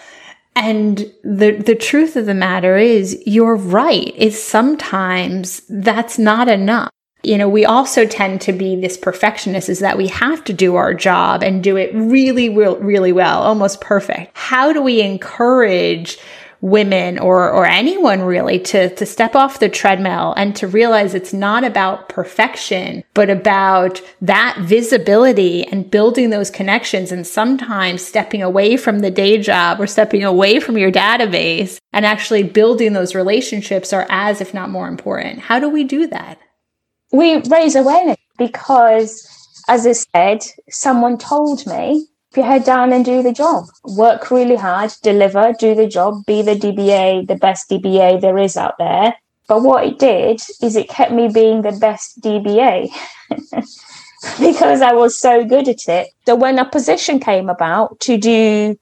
And 0.55 0.99
the, 1.23 1.53
the 1.53 1.77
truth 1.77 2.17
of 2.17 2.27
the 2.27 2.35
matter 2.35 2.77
is 2.77 3.23
you're 3.27 3.57
right. 3.57 4.15
Is 4.17 4.43
sometimes 4.43 5.63
that's 5.69 6.19
not 6.19 6.49
enough. 6.49 6.91
You 7.23 7.39
know, 7.39 7.49
we 7.49 7.65
also 7.65 8.07
tend 8.07 8.41
to 8.43 8.53
be 8.53 8.77
this 8.77 8.97
perfectionist 8.97 9.69
is 9.69 9.81
that 9.81 9.97
we 9.97 10.07
have 10.09 10.45
to 10.45 10.53
do 10.53 10.77
our 10.77 10.95
job 10.95 11.43
and 11.43 11.63
do 11.63 11.77
it 11.77 11.93
really, 11.95 12.49
really 12.49 13.13
well, 13.13 13.43
almost 13.43 13.81
perfect. 13.81 14.37
How 14.37 14.73
do 14.73 14.83
we 14.83 15.01
encourage 15.01 16.19
women 16.61 17.19
or 17.19 17.51
or 17.51 17.67
anyone 17.67 18.21
really 18.23 18.59
to 18.59 18.95
to 18.97 19.07
step 19.07 19.37
off 19.37 19.61
the 19.61 19.69
treadmill 19.69 20.35
and 20.37 20.57
to 20.57 20.67
realize 20.67 21.15
it's 21.15 21.33
not 21.33 21.63
about 21.63 22.09
perfection 22.09 23.05
but 23.15 23.31
about 23.31 24.01
that 24.21 24.59
visibility 24.61 25.65
and 25.69 25.91
building 25.91 26.31
those 26.31 26.51
connections 26.51 27.13
and 27.13 27.27
sometimes 27.27 28.05
stepping 28.05 28.43
away 28.43 28.77
from 28.77 28.99
the 29.01 29.11
day 29.11 29.39
job 29.39 29.81
or 29.81 29.87
stepping 29.87 30.25
away 30.25 30.59
from 30.59 30.77
your 30.77 30.91
database 30.91 31.79
and 31.93 32.05
actually 32.05 32.43
building 32.43 32.93
those 32.93 33.15
relationships 33.15 33.93
are 33.93 34.07
as 34.11 34.41
if 34.41 34.53
not 34.53 34.71
more 34.71 34.89
important. 34.89 35.39
How 35.39 35.59
do 35.61 35.69
we 35.69 35.85
do 35.85 36.07
that? 36.09 36.39
We 37.13 37.37
raise 37.49 37.77
awareness 37.77 38.17
because 38.37 39.27
as 39.69 39.87
i 39.87 39.93
said 39.93 40.39
someone 40.71 41.19
told 41.19 41.67
me 41.67 42.07
your 42.39 42.47
head 42.47 42.65
down 42.65 42.93
and 42.93 43.05
do 43.05 43.23
the 43.23 43.33
job. 43.33 43.67
Work 43.85 44.31
really 44.31 44.57
hard, 44.57 44.93
deliver, 45.03 45.53
do 45.59 45.75
the 45.75 45.87
job, 45.87 46.25
be 46.27 46.41
the 46.41 46.55
DBA, 46.55 47.27
the 47.27 47.37
best 47.37 47.69
DBA 47.69 48.21
there 48.21 48.39
is 48.39 48.57
out 48.57 48.79
there. 48.79 49.15
But 49.49 49.63
what 49.63 49.85
it 49.85 49.99
did 49.99 50.41
is 50.63 50.77
it 50.77 50.89
kept 50.89 51.13
me 51.13 51.29
being 51.29 51.63
the 51.63 51.73
best 51.73 52.21
DBA 52.21 52.91
because 54.41 54.83
I 54.83 54.93
was 54.93 55.19
so 55.19 55.45
good 55.45 55.69
at 55.69 55.89
it. 55.89 56.09
So 56.27 56.37
when 56.37 56.59
a 56.59 56.69
position 56.69 57.19
came 57.19 57.49
about 57.49 57.99
to 58.01 58.17
do 58.17 58.79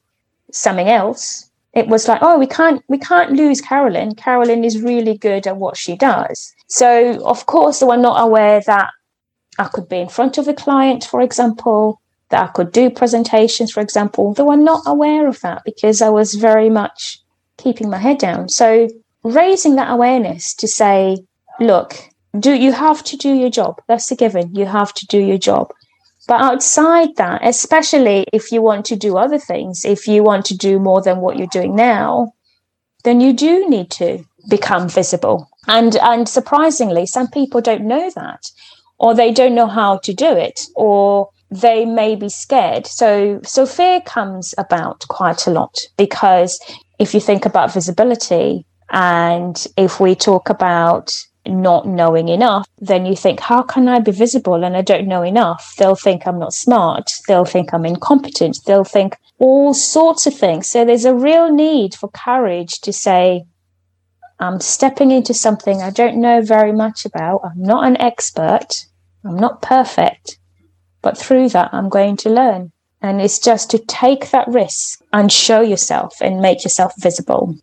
something 0.53 0.89
else, 0.89 1.51
it 1.73 1.89
was 1.89 2.09
like, 2.09 2.21
oh, 2.23 2.39
we 2.39 2.47
can't 2.47 2.83
we 2.89 2.99
can't 2.99 3.33
lose 3.33 3.61
Carolyn. 3.61 4.15
Carolyn 4.15 4.65
is 4.65 4.81
really 4.81 5.17
good 5.19 5.47
at 5.47 5.57
what 5.57 5.77
she 5.77 5.97
does. 5.97 6.53
So 6.69 7.23
of 7.25 7.47
course 7.47 7.81
they 7.81 7.87
were 7.87 7.97
not 7.97 8.23
aware 8.23 8.61
that 8.67 8.91
I 9.59 9.69
could 9.69 9.89
be 9.89 9.99
in 9.99 10.09
front 10.09 10.39
of 10.39 10.49
a 10.49 10.55
client, 10.55 11.05
for 11.05 11.21
example, 11.21 12.01
that 12.31 12.43
I 12.43 12.53
could 12.53 12.73
do 12.73 12.91
presentations, 12.91 13.73
for 13.73 13.81
example, 13.81 14.35
though 14.35 14.51
I'm 14.51 14.65
not 14.65 14.83
aware 14.87 15.29
of 15.29 15.41
that 15.41 15.63
because 15.65 16.03
I 16.03 16.09
was 16.09 16.35
very 16.35 16.71
much 16.71 17.21
keeping 17.57 17.89
my 17.89 17.99
head 17.99 18.19
down. 18.19 18.49
So 18.49 18.89
raising 19.23 19.77
that 19.77 19.91
awareness 19.91 20.55
to 20.55 20.69
say, 20.69 21.19
look, 21.61 21.95
do 22.39 22.53
you 22.53 22.73
have 22.73 23.03
to 23.05 23.17
do 23.17 23.33
your 23.33 23.51
job? 23.51 23.81
That's 23.89 24.11
a 24.11 24.17
given. 24.17 24.55
You 24.55 24.67
have 24.67 24.93
to 24.95 25.07
do 25.07 25.19
your 25.19 25.39
job. 25.39 25.73
But 26.29 26.41
outside 26.41 27.15
that, 27.17 27.47
especially 27.47 28.27
if 28.33 28.51
you 28.51 28.61
want 28.61 28.85
to 28.87 28.97
do 28.97 29.17
other 29.17 29.39
things, 29.39 29.85
if 29.85 30.09
you 30.09 30.25
want 30.25 30.45
to 30.47 30.57
do 30.57 30.79
more 30.79 31.01
than 31.01 31.21
what 31.21 31.39
you're 31.39 31.47
doing 31.47 31.77
now, 31.77 32.33
then 33.05 33.21
you 33.21 33.33
do 33.33 33.69
need 33.69 33.91
to 33.93 34.25
become 34.51 34.89
visible. 34.89 35.49
And 35.69 35.97
and 35.97 36.29
surprisingly, 36.29 37.07
some 37.07 37.29
people 37.29 37.61
don't 37.61 37.87
know 37.87 38.11
that, 38.17 38.51
or 38.99 39.15
they 39.15 39.33
don't 39.33 39.55
know 39.55 39.69
how 39.69 39.99
to 39.99 40.13
do 40.13 40.33
it, 40.33 40.67
or 40.75 41.31
they 41.51 41.85
may 41.85 42.17
be 42.17 42.29
scared. 42.29 42.87
So, 42.87 43.41
so 43.45 43.67
fear 43.67 44.01
comes 44.01 44.55
about 44.59 45.07
quite 45.09 45.47
a 45.47 45.51
lot 45.51 45.79
because 45.97 46.61
if 46.99 47.15
you 47.15 47.21
think 47.21 47.47
about 47.47 47.73
visibility 47.73 48.67
and 48.91 49.67
if 49.77 50.01
we 50.01 50.15
talk 50.15 50.49
about 50.49 51.13
not 51.47 51.87
knowing 51.87 52.29
enough, 52.29 52.67
then 52.79 53.07
you 53.07 53.15
think, 53.15 53.41
how 53.41 53.63
can 53.63 53.89
I 53.89 54.01
be 54.01 54.11
visible 54.11 54.65
and 54.65 54.77
I 54.77 54.83
don't 54.83 55.07
know 55.07 55.23
enough? 55.23 55.75
They'll 55.79 55.95
think 55.95 56.27
I'm 56.27 56.39
not 56.39 56.53
smart. 56.53 57.13
They'll 57.29 57.45
think 57.45 57.73
I'm 57.73 57.87
incompetent. 57.87 58.59
They'll 58.67 58.85
think 58.85 59.17
all 59.39 59.75
sorts 59.75 60.27
of 60.27 60.35
things. 60.35 60.69
So 60.69 60.85
there's 60.85 61.05
a 61.05 61.15
real 61.15 61.53
need 61.53 61.95
for 61.95 62.09
courage 62.09 62.81
to 62.81 62.93
say, 62.93 63.45
I'm 64.39 64.61
stepping 64.61 65.11
into 65.11 65.33
something 65.33 65.81
I 65.81 65.91
don't 65.91 66.21
know 66.21 66.43
very 66.43 66.73
much 66.73 67.07
about. 67.07 67.41
I'm 67.45 67.63
not 67.63 67.87
an 67.87 67.97
expert. 68.01 68.87
I'm 69.25 69.37
not 69.37 69.63
perfect. 69.63 70.39
But 71.07 71.17
through 71.17 71.51
that, 71.51 71.71
I'm 71.73 71.89
going 71.89 72.17
to 72.17 72.31
learn. 72.31 72.73
And 73.01 73.21
it's 73.21 73.39
just 73.39 73.71
to 73.71 73.79
take 73.79 74.33
that 74.33 74.49
risk 74.49 75.01
and 75.13 75.31
show 75.31 75.61
yourself 75.61 76.17
and 76.21 76.41
make 76.41 76.65
yourself 76.65 76.95
visible. 76.99 77.55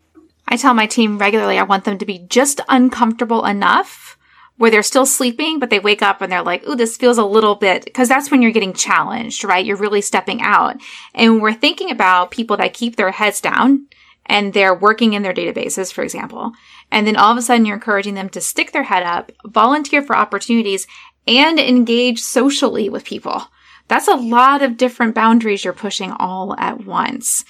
I 0.47 0.55
tell 0.55 0.73
my 0.73 0.87
team 0.87 1.17
regularly 1.17 1.59
I 1.59 1.63
want 1.63 1.83
them 1.83 1.97
to 1.97 2.05
be 2.05 2.19
just 2.19 2.61
uncomfortable 2.69 3.43
enough 3.43 4.17
where 4.55 4.71
they're 4.71 4.81
still 4.81 5.05
sleeping, 5.05 5.59
but 5.59 5.69
they 5.69 5.79
wake 5.79 6.01
up 6.01 6.21
and 6.21 6.31
they're 6.31 6.41
like, 6.41 6.65
ooh, 6.65 6.77
this 6.77 6.95
feels 6.95 7.17
a 7.17 7.25
little 7.25 7.55
bit, 7.55 7.83
because 7.83 8.07
that's 8.07 8.31
when 8.31 8.41
you're 8.41 8.51
getting 8.51 8.71
challenged, 8.71 9.43
right? 9.43 9.65
You're 9.65 9.75
really 9.75 9.99
stepping 9.99 10.41
out. 10.41 10.77
And 11.13 11.41
we're 11.41 11.53
thinking 11.53 11.91
about 11.91 12.31
people 12.31 12.55
that 12.55 12.73
keep 12.73 12.95
their 12.95 13.11
heads 13.11 13.41
down 13.41 13.87
and 14.25 14.53
they're 14.53 14.73
working 14.73 15.11
in 15.11 15.21
their 15.21 15.33
databases, 15.33 15.91
for 15.91 16.01
example. 16.01 16.53
And 16.91 17.05
then 17.05 17.17
all 17.17 17.33
of 17.33 17.37
a 17.37 17.41
sudden 17.41 17.65
you're 17.65 17.75
encouraging 17.75 18.13
them 18.13 18.29
to 18.29 18.39
stick 18.39 18.71
their 18.71 18.83
head 18.83 19.03
up, 19.03 19.33
volunteer 19.45 20.01
for 20.01 20.15
opportunities, 20.15 20.87
and 21.27 21.59
engage 21.59 22.21
socially 22.21 22.89
with 22.89 23.05
people. 23.05 23.43
That's 23.87 24.07
a 24.07 24.15
lot 24.15 24.61
of 24.61 24.77
different 24.77 25.15
boundaries 25.15 25.63
you're 25.63 25.73
pushing 25.73 26.11
all 26.11 26.55
at 26.57 26.85
once. 26.85 27.43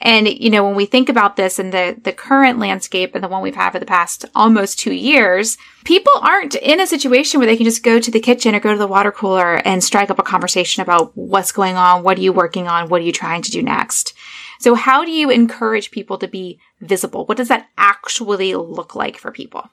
And, 0.00 0.28
you 0.28 0.50
know, 0.50 0.64
when 0.64 0.74
we 0.74 0.86
think 0.86 1.08
about 1.08 1.36
this 1.36 1.58
and 1.58 1.72
the, 1.72 1.96
the 2.02 2.12
current 2.12 2.58
landscape 2.58 3.14
and 3.14 3.22
the 3.22 3.28
one 3.28 3.42
we've 3.42 3.54
had 3.54 3.70
for 3.70 3.78
the 3.78 3.86
past 3.86 4.24
almost 4.34 4.78
two 4.78 4.92
years, 4.92 5.56
people 5.84 6.12
aren't 6.20 6.56
in 6.56 6.80
a 6.80 6.86
situation 6.86 7.38
where 7.40 7.46
they 7.46 7.56
can 7.56 7.64
just 7.64 7.82
go 7.82 7.98
to 7.98 8.10
the 8.10 8.20
kitchen 8.20 8.54
or 8.54 8.60
go 8.60 8.72
to 8.72 8.78
the 8.78 8.86
water 8.86 9.12
cooler 9.12 9.56
and 9.64 9.82
strike 9.82 10.10
up 10.10 10.18
a 10.18 10.22
conversation 10.22 10.82
about 10.82 11.16
what's 11.16 11.52
going 11.52 11.76
on, 11.76 12.02
what 12.02 12.18
are 12.18 12.22
you 12.22 12.32
working 12.32 12.66
on, 12.68 12.88
what 12.88 13.00
are 13.00 13.04
you 13.04 13.12
trying 13.12 13.40
to 13.42 13.50
do 13.50 13.62
next. 13.62 14.14
So 14.58 14.74
how 14.74 15.04
do 15.04 15.10
you 15.10 15.30
encourage 15.30 15.90
people 15.90 16.18
to 16.18 16.28
be 16.28 16.58
visible? 16.80 17.24
What 17.24 17.38
does 17.38 17.48
that 17.48 17.68
actually 17.78 18.54
look 18.54 18.94
like 18.94 19.16
for 19.16 19.30
people? 19.30 19.70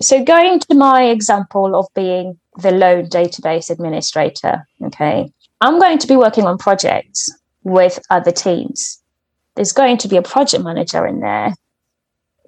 So 0.00 0.24
going 0.24 0.58
to 0.60 0.74
my 0.74 1.04
example 1.04 1.76
of 1.76 1.86
being 1.94 2.38
the 2.56 2.72
lone 2.72 3.06
database 3.06 3.70
administrator, 3.70 4.66
okay, 4.82 5.32
I'm 5.60 5.78
going 5.78 5.98
to 5.98 6.06
be 6.06 6.16
working 6.16 6.44
on 6.44 6.58
projects 6.58 7.30
with 7.62 8.00
other 8.10 8.32
teams. 8.32 9.00
There's 9.54 9.72
going 9.72 9.98
to 9.98 10.08
be 10.08 10.16
a 10.16 10.22
project 10.22 10.64
manager 10.64 11.06
in 11.06 11.20
there. 11.20 11.54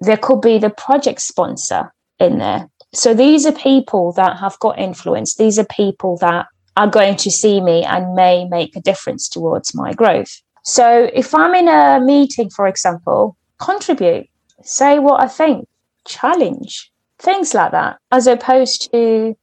There 0.01 0.17
could 0.17 0.41
be 0.41 0.59
the 0.59 0.69
project 0.69 1.21
sponsor 1.21 1.93
in 2.19 2.39
there. 2.39 2.67
So 2.93 3.13
these 3.13 3.45
are 3.45 3.53
people 3.53 4.11
that 4.13 4.37
have 4.37 4.59
got 4.59 4.77
influence. 4.77 5.35
These 5.35 5.57
are 5.57 5.65
people 5.65 6.17
that 6.17 6.47
are 6.75 6.87
going 6.87 7.15
to 7.17 7.31
see 7.31 7.61
me 7.61 7.83
and 7.83 8.13
may 8.13 8.45
make 8.45 8.75
a 8.75 8.81
difference 8.81 9.27
towards 9.27 9.73
my 9.73 9.93
growth. 9.93 10.41
So 10.63 11.09
if 11.13 11.33
I'm 11.33 11.55
in 11.55 11.67
a 11.67 11.99
meeting, 12.03 12.49
for 12.49 12.67
example, 12.67 13.37
contribute, 13.57 14.27
say 14.63 14.99
what 14.99 15.21
I 15.21 15.27
think, 15.27 15.67
challenge, 16.05 16.91
things 17.19 17.53
like 17.53 17.71
that, 17.71 17.99
as 18.11 18.27
opposed 18.27 18.91
to 18.91 19.35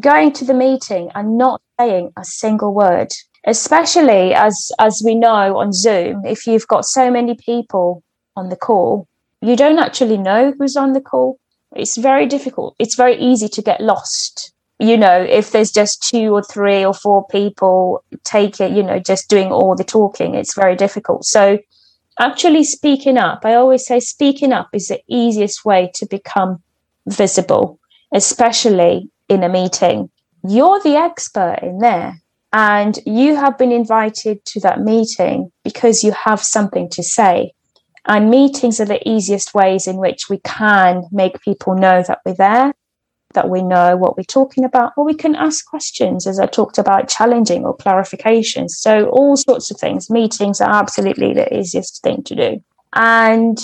going 0.00 0.32
to 0.32 0.44
the 0.44 0.54
meeting 0.54 1.10
and 1.14 1.38
not 1.38 1.62
saying 1.80 2.12
a 2.16 2.24
single 2.24 2.74
word. 2.74 3.08
Especially 3.44 4.34
as 4.34 4.70
as 4.78 5.00
we 5.04 5.14
know 5.14 5.58
on 5.58 5.72
Zoom, 5.72 6.24
if 6.26 6.46
you've 6.46 6.66
got 6.66 6.84
so 6.84 7.10
many 7.10 7.34
people 7.34 8.02
on 8.36 8.48
the 8.48 8.56
call, 8.56 9.06
you 9.40 9.56
don't 9.56 9.78
actually 9.78 10.18
know 10.18 10.52
who's 10.58 10.76
on 10.76 10.92
the 10.92 11.00
call. 11.00 11.38
It's 11.74 11.96
very 11.96 12.26
difficult. 12.26 12.74
It's 12.78 12.96
very 12.96 13.16
easy 13.16 13.48
to 13.48 13.62
get 13.62 13.80
lost. 13.80 14.52
You 14.80 14.96
know, 14.96 15.20
if 15.22 15.50
there's 15.50 15.70
just 15.70 16.02
two 16.02 16.32
or 16.32 16.42
three 16.42 16.84
or 16.84 16.94
four 16.94 17.26
people 17.28 18.04
take 18.24 18.60
it, 18.60 18.72
you 18.72 18.82
know, 18.82 18.98
just 18.98 19.28
doing 19.28 19.50
all 19.50 19.74
the 19.74 19.84
talking, 19.84 20.34
it's 20.34 20.54
very 20.54 20.76
difficult. 20.76 21.24
So 21.24 21.58
actually 22.18 22.64
speaking 22.64 23.18
up, 23.18 23.44
I 23.44 23.54
always 23.54 23.86
say 23.86 24.00
speaking 24.00 24.52
up 24.52 24.68
is 24.72 24.88
the 24.88 25.00
easiest 25.08 25.64
way 25.64 25.90
to 25.94 26.06
become 26.06 26.62
visible, 27.08 27.78
especially 28.12 29.10
in 29.28 29.42
a 29.42 29.48
meeting. 29.48 30.10
You're 30.44 30.80
the 30.80 30.96
expert 30.96 31.58
in 31.62 31.78
there. 31.78 32.20
And 32.52 32.98
you 33.04 33.36
have 33.36 33.58
been 33.58 33.72
invited 33.72 34.44
to 34.46 34.60
that 34.60 34.80
meeting 34.80 35.52
because 35.64 36.02
you 36.02 36.12
have 36.12 36.42
something 36.42 36.88
to 36.90 37.02
say. 37.02 37.52
And 38.06 38.30
meetings 38.30 38.80
are 38.80 38.86
the 38.86 39.06
easiest 39.06 39.52
ways 39.52 39.86
in 39.86 39.98
which 39.98 40.30
we 40.30 40.38
can 40.38 41.04
make 41.12 41.42
people 41.42 41.74
know 41.74 42.02
that 42.04 42.20
we're 42.24 42.34
there, 42.34 42.72
that 43.34 43.50
we 43.50 43.62
know 43.62 43.98
what 43.98 44.16
we're 44.16 44.22
talking 44.22 44.64
about, 44.64 44.92
or 44.96 45.04
we 45.04 45.12
can 45.12 45.36
ask 45.36 45.66
questions, 45.66 46.26
as 46.26 46.40
I 46.40 46.46
talked 46.46 46.78
about, 46.78 47.08
challenging 47.08 47.66
or 47.66 47.76
clarifications. 47.76 48.70
So, 48.70 49.10
all 49.10 49.36
sorts 49.36 49.70
of 49.70 49.78
things. 49.78 50.08
Meetings 50.08 50.62
are 50.62 50.70
absolutely 50.70 51.34
the 51.34 51.54
easiest 51.54 52.02
thing 52.02 52.22
to 52.22 52.34
do. 52.34 52.64
And 52.94 53.58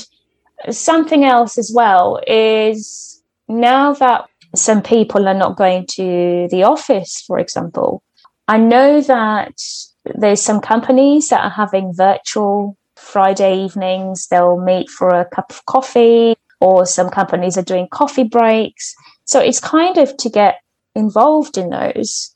something 0.70 1.24
else 1.24 1.56
as 1.56 1.72
well 1.74 2.20
is 2.26 3.13
now 3.48 3.92
that 3.94 4.26
some 4.54 4.82
people 4.82 5.28
are 5.28 5.34
not 5.34 5.56
going 5.56 5.86
to 5.96 6.48
the 6.50 6.62
office, 6.62 7.22
for 7.26 7.38
example, 7.38 8.02
I 8.46 8.58
know 8.58 9.00
that 9.00 9.58
there's 10.04 10.42
some 10.42 10.60
companies 10.60 11.28
that 11.28 11.44
are 11.44 11.50
having 11.50 11.94
virtual 11.94 12.76
Friday 12.96 13.64
evenings. 13.64 14.28
They'll 14.28 14.60
meet 14.60 14.90
for 14.90 15.08
a 15.08 15.24
cup 15.24 15.50
of 15.50 15.64
coffee, 15.66 16.36
or 16.60 16.86
some 16.86 17.10
companies 17.10 17.56
are 17.58 17.62
doing 17.62 17.88
coffee 17.90 18.24
breaks. 18.24 18.94
So 19.24 19.40
it's 19.40 19.60
kind 19.60 19.98
of 19.98 20.16
to 20.18 20.28
get 20.28 20.60
involved 20.94 21.58
in 21.58 21.70
those. 21.70 22.34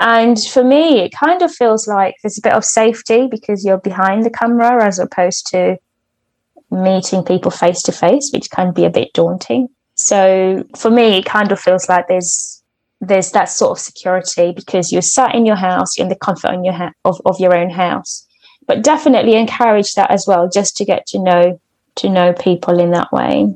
And 0.00 0.42
for 0.42 0.64
me, 0.64 1.00
it 1.00 1.12
kind 1.12 1.42
of 1.42 1.54
feels 1.54 1.86
like 1.86 2.16
there's 2.22 2.38
a 2.38 2.42
bit 2.42 2.54
of 2.54 2.64
safety 2.64 3.28
because 3.30 3.64
you're 3.64 3.78
behind 3.78 4.24
the 4.24 4.30
camera 4.30 4.84
as 4.84 4.98
opposed 4.98 5.46
to 5.48 5.76
meeting 6.70 7.22
people 7.22 7.50
face 7.50 7.82
to 7.82 7.92
face, 7.92 8.30
which 8.32 8.50
can 8.50 8.72
be 8.72 8.84
a 8.84 8.90
bit 8.90 9.12
daunting. 9.12 9.68
So 9.94 10.64
for 10.76 10.90
me, 10.90 11.18
it 11.18 11.26
kind 11.26 11.52
of 11.52 11.60
feels 11.60 11.88
like 11.88 12.08
there's 12.08 12.62
there's 13.00 13.32
that 13.32 13.46
sort 13.46 13.72
of 13.72 13.78
security 13.80 14.52
because 14.52 14.92
you're 14.92 15.02
sat 15.02 15.34
in 15.34 15.44
your 15.44 15.56
house, 15.56 15.98
you're 15.98 16.04
in 16.04 16.08
the 16.08 16.16
comfort 16.16 16.52
your 16.62 16.72
ha- 16.72 16.92
of, 17.04 17.20
of 17.26 17.38
your 17.40 17.54
own 17.54 17.68
house. 17.68 18.26
But 18.68 18.84
definitely 18.84 19.34
encourage 19.34 19.94
that 19.94 20.10
as 20.10 20.24
well, 20.26 20.48
just 20.48 20.76
to 20.76 20.84
get 20.84 21.06
to 21.08 21.18
know 21.18 21.60
to 21.96 22.08
know 22.08 22.32
people 22.32 22.78
in 22.78 22.92
that 22.92 23.12
way. 23.12 23.54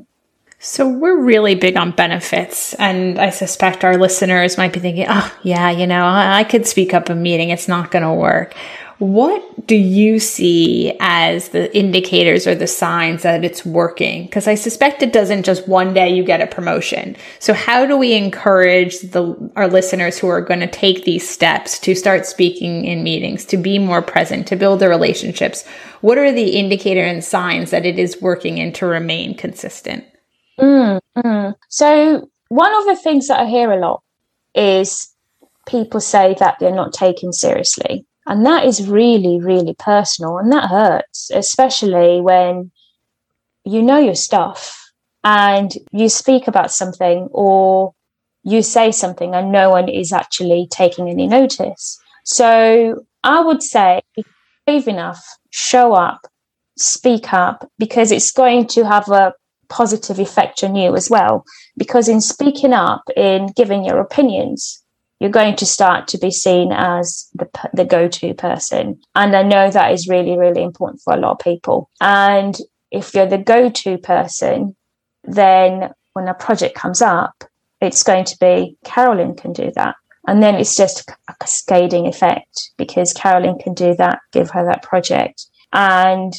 So 0.59 0.87
we're 0.87 1.19
really 1.19 1.55
big 1.55 1.77
on 1.77 1.91
benefits, 1.91 2.73
and 2.75 3.19
I 3.19 3.29
suspect 3.29 3.83
our 3.83 3.97
listeners 3.97 4.57
might 4.57 4.73
be 4.73 4.79
thinking, 4.79 5.05
"Oh, 5.07 5.33
yeah, 5.43 5.69
you 5.69 5.87
know, 5.87 6.03
I, 6.03 6.39
I 6.39 6.43
could 6.43 6.67
speak 6.67 6.93
up 6.93 7.09
a 7.09 7.15
meeting; 7.15 7.49
it's 7.49 7.67
not 7.67 7.91
going 7.91 8.03
to 8.03 8.13
work." 8.13 8.55
What 8.99 9.67
do 9.67 9.75
you 9.75 10.19
see 10.19 10.97
as 10.99 11.49
the 11.49 11.75
indicators 11.77 12.47
or 12.47 12.55
the 12.55 12.65
signs 12.65 13.21
that 13.21 13.43
it's 13.43 13.63
working? 13.63 14.25
Because 14.25 14.47
I 14.47 14.55
suspect 14.55 15.03
it 15.03 15.13
doesn't 15.13 15.43
just 15.43 15.67
one 15.67 15.93
day 15.93 16.09
you 16.09 16.23
get 16.23 16.41
a 16.41 16.47
promotion. 16.47 17.15
So 17.37 17.53
how 17.53 17.85
do 17.85 17.95
we 17.95 18.13
encourage 18.13 18.99
the, 19.01 19.51
our 19.55 19.67
listeners 19.67 20.17
who 20.17 20.29
are 20.29 20.41
going 20.41 20.61
to 20.61 20.67
take 20.67 21.03
these 21.03 21.27
steps 21.27 21.77
to 21.79 21.93
start 21.93 22.25
speaking 22.25 22.85
in 22.85 23.03
meetings, 23.03 23.45
to 23.45 23.57
be 23.57 23.77
more 23.77 24.01
present, 24.01 24.47
to 24.47 24.55
build 24.55 24.79
the 24.79 24.89
relationships? 24.89 25.63
What 26.01 26.17
are 26.17 26.31
the 26.31 26.57
indicator 26.57 27.03
and 27.03 27.23
signs 27.23 27.69
that 27.69 27.85
it 27.85 27.99
is 27.99 28.19
working 28.19 28.59
and 28.59 28.73
to 28.75 28.87
remain 28.87 29.37
consistent? 29.37 30.05
Mm, 30.59 30.99
mm. 31.17 31.55
So 31.69 32.27
one 32.49 32.73
of 32.75 32.85
the 32.85 32.95
things 32.95 33.27
that 33.27 33.41
I 33.41 33.45
hear 33.45 33.71
a 33.71 33.79
lot 33.79 34.01
is 34.55 35.13
people 35.67 35.99
say 35.99 36.35
that 36.39 36.57
they're 36.59 36.73
not 36.73 36.93
taken 36.93 37.31
seriously. 37.31 38.07
And 38.27 38.45
that 38.45 38.65
is 38.65 38.87
really, 38.87 39.39
really 39.39 39.73
personal. 39.79 40.37
And 40.37 40.51
that 40.51 40.69
hurts, 40.69 41.31
especially 41.33 42.21
when 42.21 42.71
you 43.63 43.81
know 43.81 43.97
your 43.97 44.15
stuff 44.15 44.91
and 45.23 45.73
you 45.91 46.09
speak 46.09 46.47
about 46.47 46.71
something 46.71 47.27
or 47.31 47.93
you 48.43 48.61
say 48.61 48.91
something 48.91 49.33
and 49.33 49.51
no 49.51 49.69
one 49.69 49.89
is 49.89 50.13
actually 50.13 50.67
taking 50.71 51.09
any 51.09 51.27
notice. 51.27 51.99
So 52.23 53.05
I 53.23 53.41
would 53.41 53.63
say 53.63 54.01
brave 54.65 54.87
enough, 54.87 55.25
show 55.49 55.93
up, 55.93 56.27
speak 56.77 57.33
up, 57.33 57.69
because 57.77 58.11
it's 58.11 58.31
going 58.31 58.67
to 58.67 58.85
have 58.85 59.09
a 59.09 59.33
positive 59.69 60.19
effect 60.19 60.63
on 60.63 60.75
you 60.75 60.95
as 60.95 61.09
well. 61.09 61.43
Because 61.77 62.07
in 62.07 62.21
speaking 62.21 62.73
up, 62.73 63.03
in 63.15 63.47
giving 63.55 63.83
your 63.83 63.99
opinions, 63.99 64.83
you're 65.19 65.29
going 65.29 65.55
to 65.55 65.65
start 65.65 66.07
to 66.09 66.17
be 66.17 66.31
seen 66.31 66.71
as 66.71 67.29
the, 67.33 67.47
the 67.73 67.85
go-to 67.85 68.33
person. 68.33 68.99
And 69.15 69.35
i 69.35 69.43
know 69.43 69.69
that 69.69 69.91
is 69.91 70.07
really 70.07 70.37
really 70.37 70.63
important 70.63 71.01
for 71.01 71.13
a 71.13 71.19
lot 71.19 71.31
of 71.31 71.39
people. 71.39 71.89
And 72.01 72.57
if 72.91 73.13
you're 73.13 73.25
the 73.25 73.37
go-to 73.37 73.97
person 73.97 74.75
then 75.23 75.91
when 76.13 76.27
a 76.27 76.33
project 76.33 76.75
comes 76.75 77.01
up 77.01 77.43
it's 77.81 78.03
going 78.03 78.25
to 78.25 78.37
be 78.39 78.77
carolyn 78.83 79.35
can 79.35 79.53
do 79.53 79.71
that. 79.75 79.95
And 80.27 80.43
then 80.43 80.55
it's 80.55 80.75
just 80.75 81.09
a 81.29 81.35
cascading 81.39 82.07
effect 82.07 82.71
because 82.77 83.13
carolyn 83.13 83.57
can 83.59 83.73
do 83.73 83.95
that 83.95 84.19
give 84.31 84.49
her 84.51 84.65
that 84.65 84.83
project. 84.83 85.45
And 85.73 86.33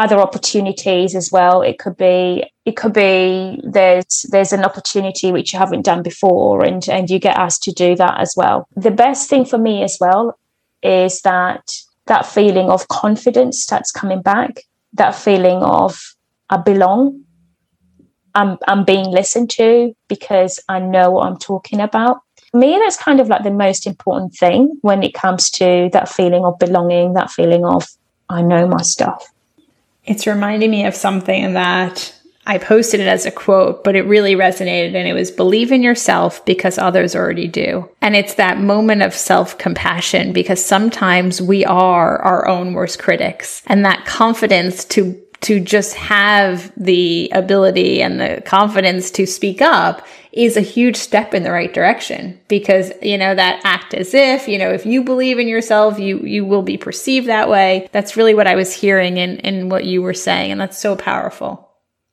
other 0.00 0.18
opportunities 0.18 1.14
as 1.14 1.30
well. 1.30 1.60
It 1.60 1.78
could 1.78 1.96
be 1.96 2.42
it 2.64 2.76
could 2.76 2.94
be 2.94 3.60
there's 3.62 4.24
there's 4.30 4.52
an 4.52 4.64
opportunity 4.64 5.30
which 5.30 5.52
you 5.52 5.58
haven't 5.58 5.84
done 5.84 6.02
before 6.02 6.64
and 6.64 6.88
and 6.88 7.10
you 7.10 7.18
get 7.18 7.36
asked 7.36 7.62
to 7.64 7.72
do 7.72 7.94
that 7.96 8.18
as 8.18 8.34
well. 8.34 8.66
The 8.74 8.90
best 8.90 9.28
thing 9.28 9.44
for 9.44 9.58
me 9.58 9.82
as 9.82 9.98
well 10.00 10.38
is 10.82 11.20
that 11.20 11.70
that 12.06 12.26
feeling 12.26 12.70
of 12.70 12.88
confidence 12.88 13.62
starts 13.62 13.92
coming 13.92 14.22
back, 14.22 14.62
that 14.94 15.14
feeling 15.14 15.62
of 15.62 16.16
I 16.48 16.56
belong. 16.56 17.24
I'm 18.34 18.56
I'm 18.66 18.84
being 18.84 19.10
listened 19.10 19.50
to 19.50 19.94
because 20.08 20.58
I 20.68 20.78
know 20.78 21.10
what 21.10 21.26
I'm 21.26 21.36
talking 21.36 21.80
about. 21.80 22.22
For 22.50 22.58
me, 22.58 22.78
that's 22.82 22.96
kind 22.96 23.20
of 23.20 23.28
like 23.28 23.42
the 23.42 23.50
most 23.50 23.86
important 23.86 24.34
thing 24.34 24.78
when 24.80 25.02
it 25.02 25.12
comes 25.12 25.50
to 25.50 25.90
that 25.92 26.08
feeling 26.08 26.44
of 26.44 26.58
belonging, 26.58 27.12
that 27.14 27.30
feeling 27.30 27.66
of 27.66 27.86
I 28.30 28.40
know 28.40 28.66
my 28.66 28.82
stuff. 28.82 29.30
It's 30.04 30.26
reminding 30.26 30.70
me 30.70 30.86
of 30.86 30.94
something 30.94 31.54
that 31.54 32.14
I 32.46 32.58
posted 32.58 33.00
it 33.00 33.06
as 33.06 33.26
a 33.26 33.30
quote, 33.30 33.84
but 33.84 33.94
it 33.94 34.02
really 34.02 34.34
resonated 34.34 34.94
and 34.94 35.06
it 35.06 35.12
was 35.12 35.30
believe 35.30 35.70
in 35.70 35.82
yourself 35.82 36.44
because 36.44 36.78
others 36.78 37.14
already 37.14 37.46
do. 37.46 37.88
And 38.00 38.16
it's 38.16 38.34
that 38.34 38.58
moment 38.58 39.02
of 39.02 39.14
self 39.14 39.58
compassion 39.58 40.32
because 40.32 40.64
sometimes 40.64 41.40
we 41.42 41.64
are 41.64 42.18
our 42.22 42.48
own 42.48 42.72
worst 42.72 42.98
critics 42.98 43.62
and 43.66 43.84
that 43.84 44.04
confidence 44.04 44.84
to 44.86 45.20
to 45.42 45.58
just 45.58 45.94
have 45.94 46.70
the 46.76 47.30
ability 47.32 48.02
and 48.02 48.20
the 48.20 48.42
confidence 48.44 49.10
to 49.12 49.26
speak 49.26 49.62
up 49.62 50.06
is 50.32 50.56
a 50.56 50.60
huge 50.60 50.96
step 50.96 51.34
in 51.34 51.42
the 51.42 51.50
right 51.50 51.72
direction 51.72 52.38
because, 52.48 52.92
you 53.02 53.18
know, 53.18 53.34
that 53.34 53.60
act 53.64 53.94
as 53.94 54.14
if, 54.14 54.46
you 54.46 54.58
know, 54.58 54.70
if 54.70 54.86
you 54.86 55.02
believe 55.02 55.38
in 55.38 55.48
yourself, 55.48 55.98
you, 55.98 56.20
you 56.20 56.44
will 56.44 56.62
be 56.62 56.76
perceived 56.76 57.26
that 57.26 57.48
way. 57.48 57.88
That's 57.92 58.16
really 58.16 58.34
what 58.34 58.46
I 58.46 58.54
was 58.54 58.72
hearing 58.72 59.16
in, 59.16 59.38
in 59.38 59.68
what 59.68 59.84
you 59.84 60.02
were 60.02 60.14
saying. 60.14 60.52
And 60.52 60.60
that's 60.60 60.78
so 60.78 60.96
powerful. 60.96 61.68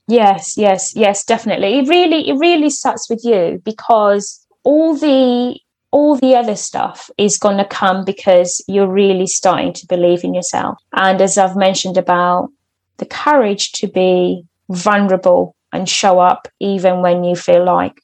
Yes, 0.08 0.58
yes, 0.58 0.95
yes, 0.95 1.25
definitely. 1.25 1.80
It 1.80 1.88
really, 1.88 2.30
it 2.30 2.36
really 2.36 2.69
starts 2.69 3.10
with 3.10 3.21
you 3.23 3.62
because 3.63 4.45
all 4.63 4.95
the 4.95 5.60
all 5.91 6.17
the 6.17 6.36
other 6.36 6.56
stuff 6.56 7.10
is 7.17 7.38
going 7.38 7.58
to 7.58 7.65
come 7.65 8.03
because 8.03 8.63
you're 8.67 8.91
really 8.91 9.25
starting 9.25 9.71
to 9.73 9.88
believe 9.88 10.23
in 10.23 10.34
yourself. 10.34 10.77
And 10.93 11.21
as 11.21 11.38
I've 11.38 11.56
mentioned 11.56 11.97
about 11.97 12.49
the 12.97 13.06
courage 13.06 13.71
to 13.73 13.88
be 13.88 14.43
vulnerable 14.69 15.56
and 15.71 15.88
show 15.88 16.19
up 16.19 16.47
even 16.60 17.01
when 17.01 17.23
you 17.23 17.36
feel 17.36 17.63
like 17.63 18.01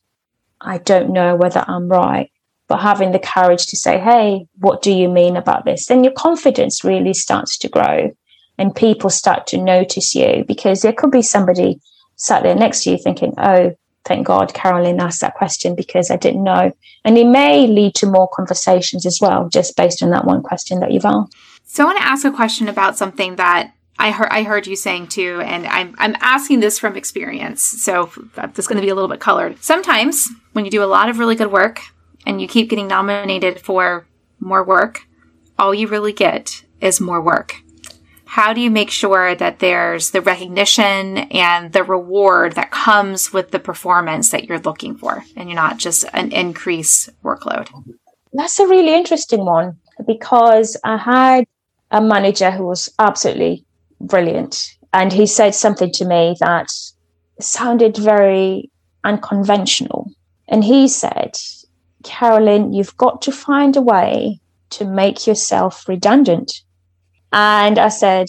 I 0.63 0.79
don't 0.79 1.11
know 1.11 1.35
whether 1.35 1.63
I'm 1.67 1.87
right, 1.87 2.31
but 2.67 2.79
having 2.79 3.11
the 3.11 3.19
courage 3.19 3.67
to 3.67 3.77
say, 3.77 3.99
hey, 3.99 4.47
what 4.59 4.81
do 4.81 4.91
you 4.91 5.09
mean 5.09 5.35
about 5.35 5.65
this? 5.65 5.87
Then 5.87 6.03
your 6.03 6.13
confidence 6.13 6.83
really 6.83 7.13
starts 7.13 7.57
to 7.59 7.69
grow 7.69 8.15
and 8.57 8.75
people 8.75 9.09
start 9.09 9.47
to 9.47 9.57
notice 9.57 10.15
you 10.15 10.45
because 10.47 10.81
there 10.81 10.93
could 10.93 11.11
be 11.11 11.21
somebody 11.21 11.79
sat 12.15 12.43
there 12.43 12.55
next 12.55 12.83
to 12.83 12.91
you 12.91 12.97
thinking, 12.97 13.33
oh, 13.37 13.75
thank 14.05 14.27
God 14.27 14.53
Carolyn 14.53 14.99
asked 14.99 15.21
that 15.21 15.35
question 15.35 15.75
because 15.75 16.11
I 16.11 16.17
didn't 16.17 16.43
know. 16.43 16.71
And 17.03 17.17
it 17.17 17.27
may 17.27 17.67
lead 17.67 17.95
to 17.95 18.05
more 18.05 18.29
conversations 18.33 19.05
as 19.05 19.19
well, 19.21 19.49
just 19.49 19.75
based 19.75 20.03
on 20.03 20.11
that 20.11 20.25
one 20.25 20.43
question 20.43 20.79
that 20.79 20.91
you've 20.91 21.05
asked. 21.05 21.35
So 21.65 21.83
I 21.83 21.87
want 21.87 21.97
to 21.99 22.05
ask 22.05 22.25
a 22.25 22.31
question 22.31 22.67
about 22.67 22.97
something 22.97 23.35
that 23.37 23.73
I 24.03 24.11
heard 24.11 24.29
I 24.31 24.43
heard 24.43 24.67
you 24.67 24.75
saying 24.75 25.07
too, 25.07 25.41
and 25.43 25.65
I'm 25.65 25.95
I'm 25.97 26.15
asking 26.19 26.59
this 26.59 26.77
from 26.77 26.95
experience. 26.95 27.63
So 27.63 28.11
this 28.35 28.59
is 28.59 28.67
going 28.67 28.79
to 28.79 28.85
be 28.85 28.89
a 28.89 28.95
little 28.95 29.09
bit 29.09 29.19
colored. 29.19 29.63
Sometimes 29.63 30.29
when 30.51 30.65
you 30.65 30.71
do 30.71 30.83
a 30.83 30.85
lot 30.85 31.09
of 31.09 31.19
really 31.19 31.35
good 31.35 31.51
work 31.51 31.81
and 32.25 32.41
you 32.41 32.47
keep 32.47 32.69
getting 32.69 32.87
nominated 32.87 33.59
for 33.59 34.05
more 34.39 34.63
work, 34.63 35.07
all 35.57 35.73
you 35.73 35.87
really 35.87 36.13
get 36.13 36.63
is 36.81 36.99
more 36.99 37.21
work 37.21 37.63
how 38.33 38.51
do 38.51 38.61
you 38.61 38.71
make 38.71 38.89
sure 38.89 39.35
that 39.35 39.59
there's 39.59 40.09
the 40.09 40.19
recognition 40.19 41.19
and 41.29 41.71
the 41.71 41.83
reward 41.83 42.53
that 42.53 42.71
comes 42.71 43.31
with 43.31 43.51
the 43.51 43.59
performance 43.59 44.31
that 44.31 44.45
you're 44.45 44.57
looking 44.57 44.95
for 44.95 45.23
and 45.35 45.49
you're 45.49 45.55
not 45.55 45.77
just 45.77 46.03
an 46.13 46.31
increased 46.31 47.11
workload? 47.21 47.69
That's 48.33 48.57
a 48.59 48.65
really 48.65 48.95
interesting 48.95 49.45
one 49.45 49.77
because 50.07 50.75
I 50.83 50.97
had 50.97 51.45
a 51.91 52.01
manager 52.01 52.49
who 52.49 52.65
was 52.65 52.89
absolutely 52.97 53.65
brilliant. 54.03 54.77
And 54.93 55.11
he 55.11 55.25
said 55.25 55.55
something 55.55 55.91
to 55.93 56.05
me 56.05 56.35
that 56.39 56.67
sounded 57.39 57.97
very 57.97 58.69
unconventional. 59.03 60.11
And 60.47 60.63
he 60.63 60.87
said, 60.87 61.37
Carolyn, 62.03 62.73
you've 62.73 62.97
got 62.97 63.21
to 63.23 63.31
find 63.31 63.75
a 63.75 63.81
way 63.81 64.39
to 64.71 64.85
make 64.85 65.25
yourself 65.25 65.87
redundant. 65.87 66.61
And 67.31 67.79
I 67.79 67.89
said, 67.89 68.27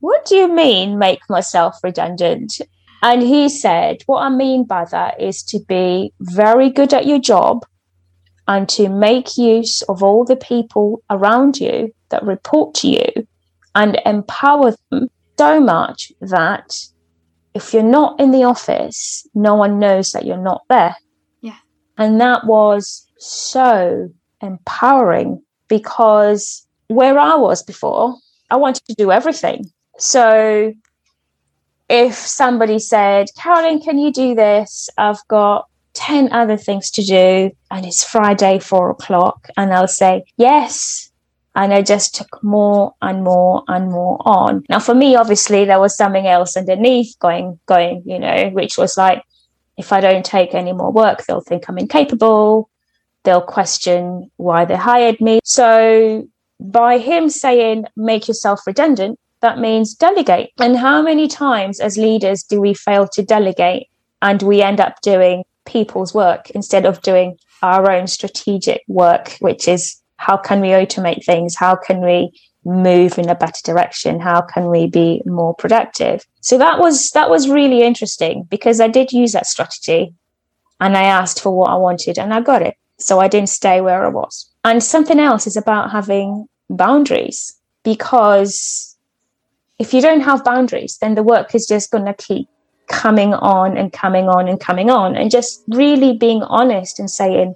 What 0.00 0.26
do 0.26 0.36
you 0.36 0.52
mean, 0.52 0.98
make 0.98 1.20
myself 1.28 1.78
redundant? 1.82 2.60
And 3.02 3.22
he 3.22 3.48
said, 3.48 4.02
What 4.06 4.22
I 4.22 4.28
mean 4.28 4.64
by 4.64 4.84
that 4.86 5.20
is 5.20 5.42
to 5.44 5.60
be 5.60 6.12
very 6.20 6.68
good 6.68 6.92
at 6.92 7.06
your 7.06 7.20
job 7.20 7.64
and 8.46 8.68
to 8.70 8.88
make 8.88 9.38
use 9.38 9.82
of 9.82 10.02
all 10.02 10.24
the 10.24 10.36
people 10.36 11.02
around 11.08 11.58
you 11.58 11.94
that 12.10 12.24
report 12.24 12.74
to 12.74 12.88
you 12.88 13.26
and 13.74 14.00
empower 14.04 14.74
them 14.90 15.08
so 15.38 15.60
much 15.60 16.12
that 16.20 16.76
if 17.54 17.72
you're 17.72 17.82
not 17.82 18.18
in 18.20 18.30
the 18.30 18.44
office, 18.44 19.26
no 19.34 19.54
one 19.54 19.78
knows 19.78 20.12
that 20.12 20.24
you're 20.24 20.36
not 20.36 20.62
there. 20.68 20.96
Yeah. 21.40 21.56
And 21.98 22.20
that 22.20 22.46
was 22.46 23.06
so 23.18 24.10
empowering 24.40 25.42
because 25.68 26.66
where 26.88 27.18
I 27.18 27.36
was 27.36 27.62
before, 27.62 28.16
I 28.50 28.56
wanted 28.56 28.84
to 28.86 28.94
do 28.94 29.10
everything. 29.10 29.64
So 29.98 30.72
if 31.88 32.14
somebody 32.14 32.78
said, 32.78 33.28
Carolyn, 33.36 33.80
can 33.80 33.98
you 33.98 34.12
do 34.12 34.34
this? 34.34 34.88
I've 34.96 35.26
got 35.28 35.66
10 35.94 36.32
other 36.32 36.56
things 36.56 36.90
to 36.92 37.02
do 37.02 37.50
and 37.70 37.86
it's 37.86 38.04
Friday, 38.04 38.58
four 38.58 38.90
o'clock. 38.90 39.48
And 39.56 39.72
I'll 39.72 39.88
say, 39.88 40.24
yes. 40.36 41.09
And 41.54 41.74
I 41.74 41.82
just 41.82 42.14
took 42.14 42.42
more 42.42 42.94
and 43.02 43.24
more 43.24 43.64
and 43.66 43.90
more 43.90 44.18
on. 44.24 44.64
Now, 44.68 44.78
for 44.78 44.94
me, 44.94 45.16
obviously, 45.16 45.64
there 45.64 45.80
was 45.80 45.96
something 45.96 46.26
else 46.26 46.56
underneath 46.56 47.18
going, 47.18 47.58
going, 47.66 48.02
you 48.06 48.18
know, 48.18 48.50
which 48.50 48.78
was 48.78 48.96
like, 48.96 49.24
if 49.76 49.92
I 49.92 50.00
don't 50.00 50.24
take 50.24 50.54
any 50.54 50.72
more 50.72 50.92
work, 50.92 51.24
they'll 51.24 51.40
think 51.40 51.68
I'm 51.68 51.78
incapable. 51.78 52.70
They'll 53.24 53.42
question 53.42 54.30
why 54.36 54.64
they 54.64 54.76
hired 54.76 55.20
me. 55.20 55.40
So 55.44 56.28
by 56.60 56.98
him 56.98 57.28
saying, 57.28 57.84
make 57.96 58.28
yourself 58.28 58.60
redundant, 58.66 59.18
that 59.40 59.58
means 59.58 59.94
delegate. 59.94 60.50
And 60.58 60.76
how 60.76 61.02
many 61.02 61.26
times 61.26 61.80
as 61.80 61.96
leaders 61.96 62.42
do 62.42 62.60
we 62.60 62.74
fail 62.74 63.08
to 63.08 63.22
delegate 63.22 63.88
and 64.22 64.42
we 64.42 64.62
end 64.62 64.80
up 64.80 65.00
doing 65.00 65.44
people's 65.64 66.14
work 66.14 66.50
instead 66.50 66.84
of 66.84 67.02
doing 67.02 67.38
our 67.62 67.90
own 67.90 68.06
strategic 68.06 68.82
work, 68.88 69.36
which 69.40 69.66
is 69.66 69.99
how 70.20 70.36
can 70.36 70.60
we 70.60 70.68
automate 70.68 71.24
things? 71.24 71.56
How 71.56 71.74
can 71.74 72.02
we 72.02 72.30
move 72.66 73.16
in 73.18 73.30
a 73.30 73.34
better 73.34 73.62
direction? 73.64 74.20
How 74.20 74.42
can 74.42 74.68
we 74.68 74.86
be 74.86 75.22
more 75.24 75.54
productive? 75.54 76.26
So 76.42 76.58
that 76.58 76.78
was 76.78 77.10
that 77.12 77.30
was 77.30 77.48
really 77.48 77.82
interesting 77.82 78.46
because 78.50 78.80
I 78.80 78.88
did 78.88 79.12
use 79.12 79.32
that 79.32 79.46
strategy 79.46 80.14
and 80.78 80.94
I 80.94 81.04
asked 81.04 81.40
for 81.40 81.56
what 81.56 81.70
I 81.70 81.76
wanted 81.76 82.18
and 82.18 82.34
I 82.34 82.42
got 82.42 82.60
it. 82.60 82.76
So 82.98 83.18
I 83.18 83.28
didn't 83.28 83.48
stay 83.48 83.80
where 83.80 84.04
I 84.04 84.08
was. 84.08 84.50
And 84.62 84.84
something 84.84 85.18
else 85.18 85.46
is 85.46 85.56
about 85.56 85.90
having 85.90 86.46
boundaries 86.68 87.56
because 87.82 88.94
if 89.78 89.94
you 89.94 90.02
don't 90.02 90.20
have 90.20 90.44
boundaries, 90.44 90.98
then 91.00 91.14
the 91.14 91.22
work 91.22 91.54
is 91.54 91.66
just 91.66 91.90
going 91.90 92.04
to 92.04 92.12
keep 92.12 92.46
coming 92.88 93.32
on 93.32 93.78
and 93.78 93.90
coming 93.90 94.28
on 94.28 94.48
and 94.48 94.60
coming 94.60 94.90
on. 94.90 95.16
And 95.16 95.30
just 95.30 95.62
really 95.68 96.12
being 96.12 96.42
honest 96.42 96.98
and 96.98 97.10
saying, 97.10 97.54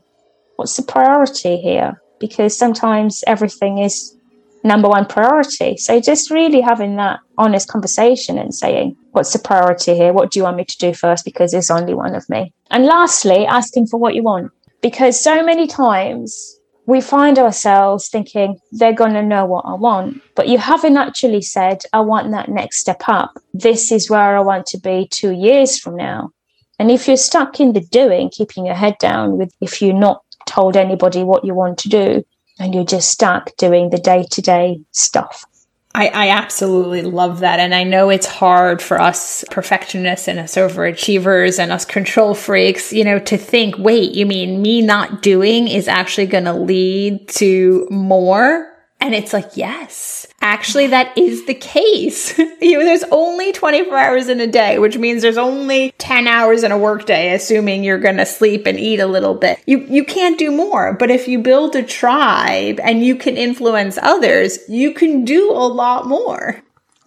what's 0.56 0.78
the 0.78 0.82
priority 0.82 1.58
here? 1.58 2.00
Because 2.18 2.56
sometimes 2.56 3.22
everything 3.26 3.78
is 3.78 4.16
number 4.64 4.88
one 4.88 5.06
priority. 5.06 5.76
So 5.76 6.00
just 6.00 6.30
really 6.30 6.60
having 6.60 6.96
that 6.96 7.20
honest 7.36 7.68
conversation 7.68 8.38
and 8.38 8.54
saying, 8.54 8.96
what's 9.12 9.32
the 9.32 9.38
priority 9.38 9.94
here? 9.94 10.12
What 10.12 10.30
do 10.30 10.38
you 10.38 10.44
want 10.44 10.56
me 10.56 10.64
to 10.64 10.78
do 10.78 10.94
first? 10.94 11.24
Because 11.24 11.52
there's 11.52 11.70
only 11.70 11.94
one 11.94 12.14
of 12.14 12.28
me. 12.28 12.52
And 12.70 12.86
lastly, 12.86 13.46
asking 13.46 13.88
for 13.88 13.98
what 13.98 14.14
you 14.14 14.22
want. 14.22 14.50
Because 14.80 15.22
so 15.22 15.44
many 15.44 15.66
times 15.66 16.58
we 16.86 17.00
find 17.00 17.38
ourselves 17.38 18.08
thinking 18.08 18.58
they're 18.72 18.92
going 18.92 19.14
to 19.14 19.22
know 19.22 19.46
what 19.46 19.64
I 19.66 19.74
want, 19.74 20.20
but 20.34 20.48
you 20.48 20.58
haven't 20.58 20.96
actually 20.96 21.40
said, 21.40 21.82
I 21.92 22.00
want 22.00 22.30
that 22.32 22.48
next 22.48 22.78
step 22.80 23.02
up. 23.06 23.32
This 23.54 23.90
is 23.90 24.10
where 24.10 24.36
I 24.36 24.40
want 24.40 24.66
to 24.66 24.78
be 24.78 25.08
two 25.10 25.32
years 25.32 25.78
from 25.78 25.96
now. 25.96 26.30
And 26.78 26.90
if 26.90 27.06
you're 27.06 27.16
stuck 27.16 27.60
in 27.60 27.72
the 27.72 27.80
doing, 27.80 28.30
keeping 28.30 28.66
your 28.66 28.74
head 28.74 28.96
down 28.98 29.38
with, 29.38 29.54
if 29.60 29.80
you're 29.80 29.94
not 29.94 30.23
told 30.54 30.76
anybody 30.76 31.24
what 31.24 31.44
you 31.44 31.54
want 31.54 31.78
to 31.78 31.88
do, 31.88 32.24
and 32.58 32.74
you're 32.74 32.84
just 32.84 33.10
stuck 33.10 33.56
doing 33.56 33.90
the 33.90 33.98
day 33.98 34.24
to 34.30 34.40
day 34.40 34.80
stuff, 34.92 35.44
I, 35.96 36.08
I, 36.08 36.28
absolutely 36.30 37.02
love 37.02 37.40
that. 37.40 37.60
And 37.60 37.72
I 37.72 37.84
know 37.84 38.10
it's 38.10 38.26
hard 38.26 38.82
for 38.82 39.00
us 39.00 39.44
perfectionists 39.50 40.26
and 40.26 40.40
us 40.40 40.56
overachievers 40.56 41.60
and 41.60 41.70
us 41.70 41.84
control 41.84 42.34
freaks, 42.34 42.92
you 42.92 43.04
know, 43.04 43.20
to 43.20 43.36
think, 43.36 43.76
wait, 43.78 44.12
you 44.12 44.26
mean 44.26 44.60
me 44.60 44.82
not 44.82 45.22
doing 45.22 45.68
is 45.68 45.86
actually 45.86 46.26
going 46.26 46.44
to 46.44 46.52
lead 46.52 47.28
to 47.28 47.86
more? 47.90 48.72
And 49.00 49.14
it's 49.14 49.32
like, 49.32 49.56
yes, 49.56 50.23
actually, 50.44 50.86
that 50.88 51.16
is 51.16 51.46
the 51.46 51.54
case. 51.54 52.38
you 52.60 52.84
there's 52.84 53.02
only 53.10 53.50
24 53.50 53.96
hours 53.96 54.28
in 54.28 54.38
a 54.40 54.46
day, 54.46 54.78
which 54.78 54.98
means 54.98 55.22
there's 55.22 55.38
only 55.38 55.92
10 55.98 56.28
hours 56.28 56.62
in 56.62 56.70
a 56.70 56.78
workday, 56.78 57.34
assuming 57.34 57.82
you're 57.82 57.98
going 57.98 58.18
to 58.18 58.26
sleep 58.26 58.66
and 58.66 58.78
eat 58.78 59.00
a 59.00 59.06
little 59.06 59.34
bit. 59.34 59.58
You, 59.66 59.78
you 59.88 60.04
can't 60.04 60.38
do 60.38 60.52
more. 60.52 60.92
But 60.92 61.10
if 61.10 61.26
you 61.26 61.40
build 61.40 61.74
a 61.74 61.82
tribe 61.82 62.78
and 62.84 63.04
you 63.04 63.16
can 63.16 63.36
influence 63.36 63.98
others, 64.02 64.58
you 64.68 64.92
can 64.92 65.24
do 65.24 65.50
a 65.50 65.66
lot 65.66 66.06
more. 66.06 66.62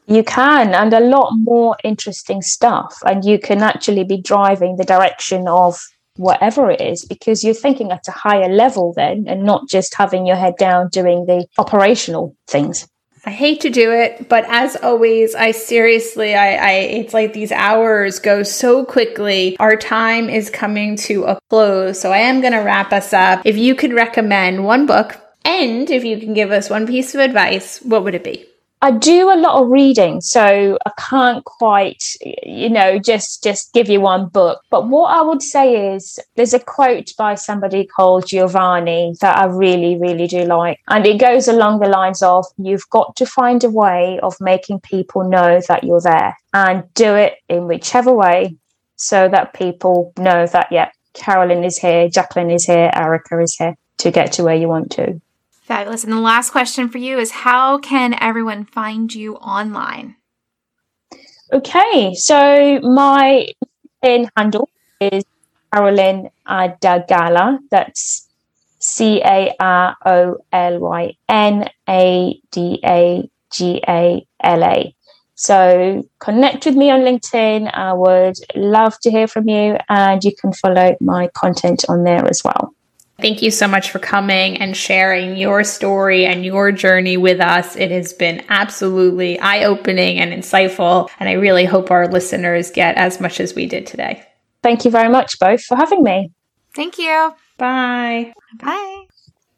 You 0.08 0.24
can, 0.24 0.74
and 0.74 0.94
a 0.94 1.00
lot 1.00 1.34
more 1.38 1.78
interesting 1.84 2.42
stuff. 2.42 2.98
And 3.06 3.24
you 3.24 3.38
can 3.38 3.62
actually 3.62 4.04
be 4.04 4.20
driving 4.20 4.78
the 4.78 4.86
direction 4.86 5.48
of 5.48 5.80
whatever 6.16 6.72
it 6.72 6.82
is 6.82 7.06
because 7.06 7.44
you're 7.44 7.54
thinking 7.54 7.92
at 7.92 8.08
a 8.08 8.12
higher 8.12 8.50
level 8.50 8.94
then 8.96 9.26
and 9.28 9.44
not 9.44 9.70
just 9.70 9.94
having 9.94 10.26
your 10.26 10.36
head 10.36 10.56
down 10.58 10.90
doing 10.90 11.28
the 11.28 11.46
operational 11.60 12.36
things 12.48 12.88
I 13.28 13.32
hate 13.32 13.60
to 13.62 13.70
do 13.70 13.92
it, 13.92 14.30
but 14.30 14.46
as 14.48 14.78
always, 14.78 15.36
I 15.36 15.52
seriously, 15.52 16.34
I, 16.34 16.56
I, 16.56 16.72
it's 16.72 17.14
like 17.14 17.34
these 17.34 17.52
hours 17.52 18.20
go 18.20 18.42
so 18.42 18.86
quickly. 18.86 19.58
Our 19.60 19.76
time 19.76 20.30
is 20.30 20.50
coming 20.50 20.96
to 21.08 21.26
a 21.26 21.40
close. 21.50 22.00
So 22.00 22.14
I 22.14 22.20
am 22.20 22.40
going 22.40 22.54
to 22.54 22.60
wrap 22.60 22.94
us 22.94 23.12
up. 23.12 23.42
If 23.44 23.58
you 23.58 23.76
could 23.76 23.92
recommend 23.92 24.64
one 24.64 24.86
book 24.86 25.20
and 25.44 25.90
if 25.90 26.06
you 26.06 26.22
can 26.22 26.34
give 26.34 26.52
us 26.52 26.70
one 26.70 26.88
piece 26.88 27.16
of 27.16 27.20
advice, 27.20 27.80
what 27.82 28.06
would 28.06 28.16
it 28.16 28.24
be? 28.24 28.46
I 28.80 28.92
do 28.92 29.32
a 29.32 29.36
lot 29.36 29.60
of 29.60 29.70
reading, 29.70 30.22
so 30.22 30.78
I 30.86 30.92
can't 31.00 31.44
quite, 31.46 32.04
you 32.46 32.70
know, 32.70 33.00
just 33.00 33.44
just 33.44 33.74
give 33.74 33.90
you 33.90 34.02
one 34.02 34.28
book. 34.28 34.62
But 34.70 34.88
what 34.88 35.08
I 35.08 35.22
would 35.22 35.42
say 35.42 35.96
is 35.96 36.20
there's 36.36 36.54
a 36.54 36.60
quote 36.60 37.12
by 37.18 37.34
somebody 37.34 37.86
called 37.86 38.28
Giovanni 38.28 39.16
that 39.22 39.36
I 39.36 39.46
really, 39.46 39.98
really 39.98 40.28
do 40.28 40.44
like. 40.44 40.80
And 40.90 41.08
it 41.08 41.20
goes 41.20 41.48
along 41.48 41.80
the 41.80 41.90
lines 41.90 42.22
of 42.22 42.46
you've 42.58 42.88
got 42.92 43.16
to 43.16 43.26
find 43.26 43.64
a 43.64 43.70
way 43.70 44.20
of 44.22 44.36
making 44.40 44.82
people 44.82 45.28
know 45.28 45.60
that 45.68 45.84
you're 45.84 46.02
there 46.02 46.38
and 46.54 46.84
do 46.94 47.16
it 47.16 47.38
in 47.50 47.66
whichever 47.66 48.14
way 48.14 48.58
so 48.96 49.28
that 49.28 49.54
people 49.54 50.14
know 50.20 50.46
that, 50.46 50.72
yeah, 50.72 50.92
Carolyn 51.14 51.64
is 51.64 51.80
here, 51.80 52.10
Jacqueline 52.10 52.52
is 52.52 52.66
here, 52.66 52.92
Erica 52.94 53.40
is 53.40 53.56
here 53.56 53.76
to 53.98 54.12
get 54.12 54.34
to 54.34 54.44
where 54.44 54.56
you 54.56 54.68
want 54.68 54.92
to. 54.92 55.20
Fabulous. 55.68 56.06
And 56.06 56.14
the 56.14 56.22
last 56.22 56.52
question 56.52 56.88
for 56.88 56.98
you 56.98 57.20
is 57.20 57.32
how 57.44 57.78
can 57.78 58.16
everyone 58.22 58.64
find 58.64 59.14
you 59.14 59.36
online? 59.36 60.16
Okay, 61.52 62.14
so 62.14 62.80
my 62.80 63.50
in 64.02 64.30
handle 64.38 64.70
is 65.02 65.26
Carolyn 65.74 66.30
Adagala. 66.48 67.60
That's 67.70 68.30
C 68.80 69.22
A 69.22 69.54
R 69.60 69.98
O 70.06 70.38
L 70.54 70.80
Y 70.80 71.18
N 71.28 71.68
A 71.90 72.40
D 72.50 72.80
A 72.86 73.30
G 73.52 73.84
A 73.90 74.26
L 74.40 74.64
A. 74.64 74.96
So 75.36 76.08
connect 76.20 76.66
with 76.66 76.76
me 76.76 76.92
on 76.92 77.02
LinkedIn. 77.02 77.70
I 77.74 77.92
would 77.92 78.38
love 78.56 78.98
to 79.02 79.12
hear 79.12 79.28
from 79.28 79.50
you, 79.50 79.76
and 79.90 80.24
you 80.24 80.32
can 80.34 80.54
follow 80.54 80.96
my 81.02 81.28
content 81.36 81.84
on 81.90 82.06
there 82.06 82.26
as 82.26 82.42
well. 82.46 82.74
Thank 83.20 83.42
you 83.42 83.50
so 83.50 83.68
much 83.68 83.90
for 83.90 83.98
coming 83.98 84.58
and 84.58 84.78
sharing 84.78 85.38
your 85.38 85.64
story 85.64 86.26
and 86.26 86.46
your 86.46 86.72
journey 86.72 87.18
with 87.18 87.40
us. 87.42 87.76
It 87.76 87.90
has 87.90 88.14
been 88.14 88.46
absolutely 88.50 89.40
eye 89.40 89.64
opening 89.64 90.20
and 90.20 90.32
insightful. 90.32 91.10
And 91.20 91.28
I 91.28 91.34
really 91.34 91.66
hope 91.66 91.90
our 91.90 92.08
listeners 92.08 92.70
get 92.70 92.96
as 92.96 93.20
much 93.20 93.40
as 93.40 93.56
we 93.56 93.66
did 93.66 93.88
today. 93.88 94.24
Thank 94.62 94.86
you 94.86 94.92
very 94.92 95.10
much, 95.10 95.40
both, 95.40 95.64
for 95.64 95.76
having 95.76 96.04
me. 96.04 96.32
Thank 96.76 97.00
you. 97.00 97.34
Bye. 97.58 98.34
Bye. 98.60 99.06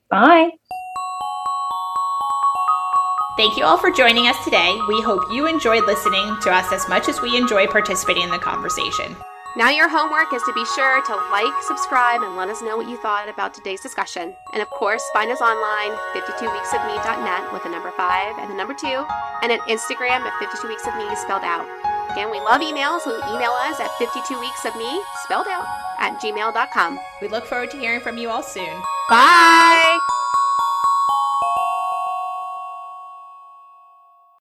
Bye. 0.09 0.51
Thank 3.37 3.57
you 3.57 3.63
all 3.65 3.77
for 3.77 3.91
joining 3.91 4.27
us 4.27 4.41
today. 4.45 4.77
We 4.87 5.01
hope 5.01 5.23
you 5.33 5.47
enjoyed 5.47 5.85
listening 5.85 6.37
to 6.41 6.51
us 6.51 6.71
as 6.71 6.87
much 6.87 7.09
as 7.09 7.21
we 7.21 7.35
enjoy 7.37 7.67
participating 7.67 8.23
in 8.23 8.31
the 8.31 8.37
conversation. 8.37 9.15
Now, 9.55 9.69
your 9.69 9.89
homework 9.89 10.31
is 10.31 10.43
to 10.43 10.53
be 10.53 10.63
sure 10.75 11.03
to 11.05 11.15
like, 11.31 11.63
subscribe, 11.63 12.21
and 12.21 12.37
let 12.37 12.49
us 12.49 12.61
know 12.61 12.77
what 12.77 12.87
you 12.87 12.97
thought 12.97 13.27
about 13.27 13.53
today's 13.53 13.81
discussion. 13.81 14.35
And 14.53 14.61
of 14.61 14.69
course, 14.69 15.03
find 15.11 15.31
us 15.31 15.41
online, 15.41 15.97
52weeksofme.net 16.13 17.51
with 17.51 17.63
the 17.63 17.69
number 17.69 17.91
5 17.91 18.37
and 18.37 18.51
the 18.51 18.55
number 18.55 18.75
2, 18.75 18.87
and 18.87 19.51
at 19.51 19.59
Instagram 19.61 20.21
at 20.21 20.33
52weeksofme 20.37 21.17
spelled 21.17 21.43
out. 21.43 21.65
Again, 22.11 22.29
we 22.31 22.39
love 22.39 22.61
emails, 22.61 23.01
so 23.01 23.17
email 23.33 23.51
us 23.51 23.79
at 23.79 23.89
52weeksofme 23.97 25.01
spelled 25.23 25.47
out 25.47 25.65
at 25.99 26.19
gmail.com. 26.21 26.99
We 27.21 27.27
look 27.27 27.45
forward 27.45 27.71
to 27.71 27.77
hearing 27.77 28.01
from 28.01 28.17
you 28.17 28.29
all 28.29 28.43
soon. 28.43 28.81
Bye! 29.09 29.99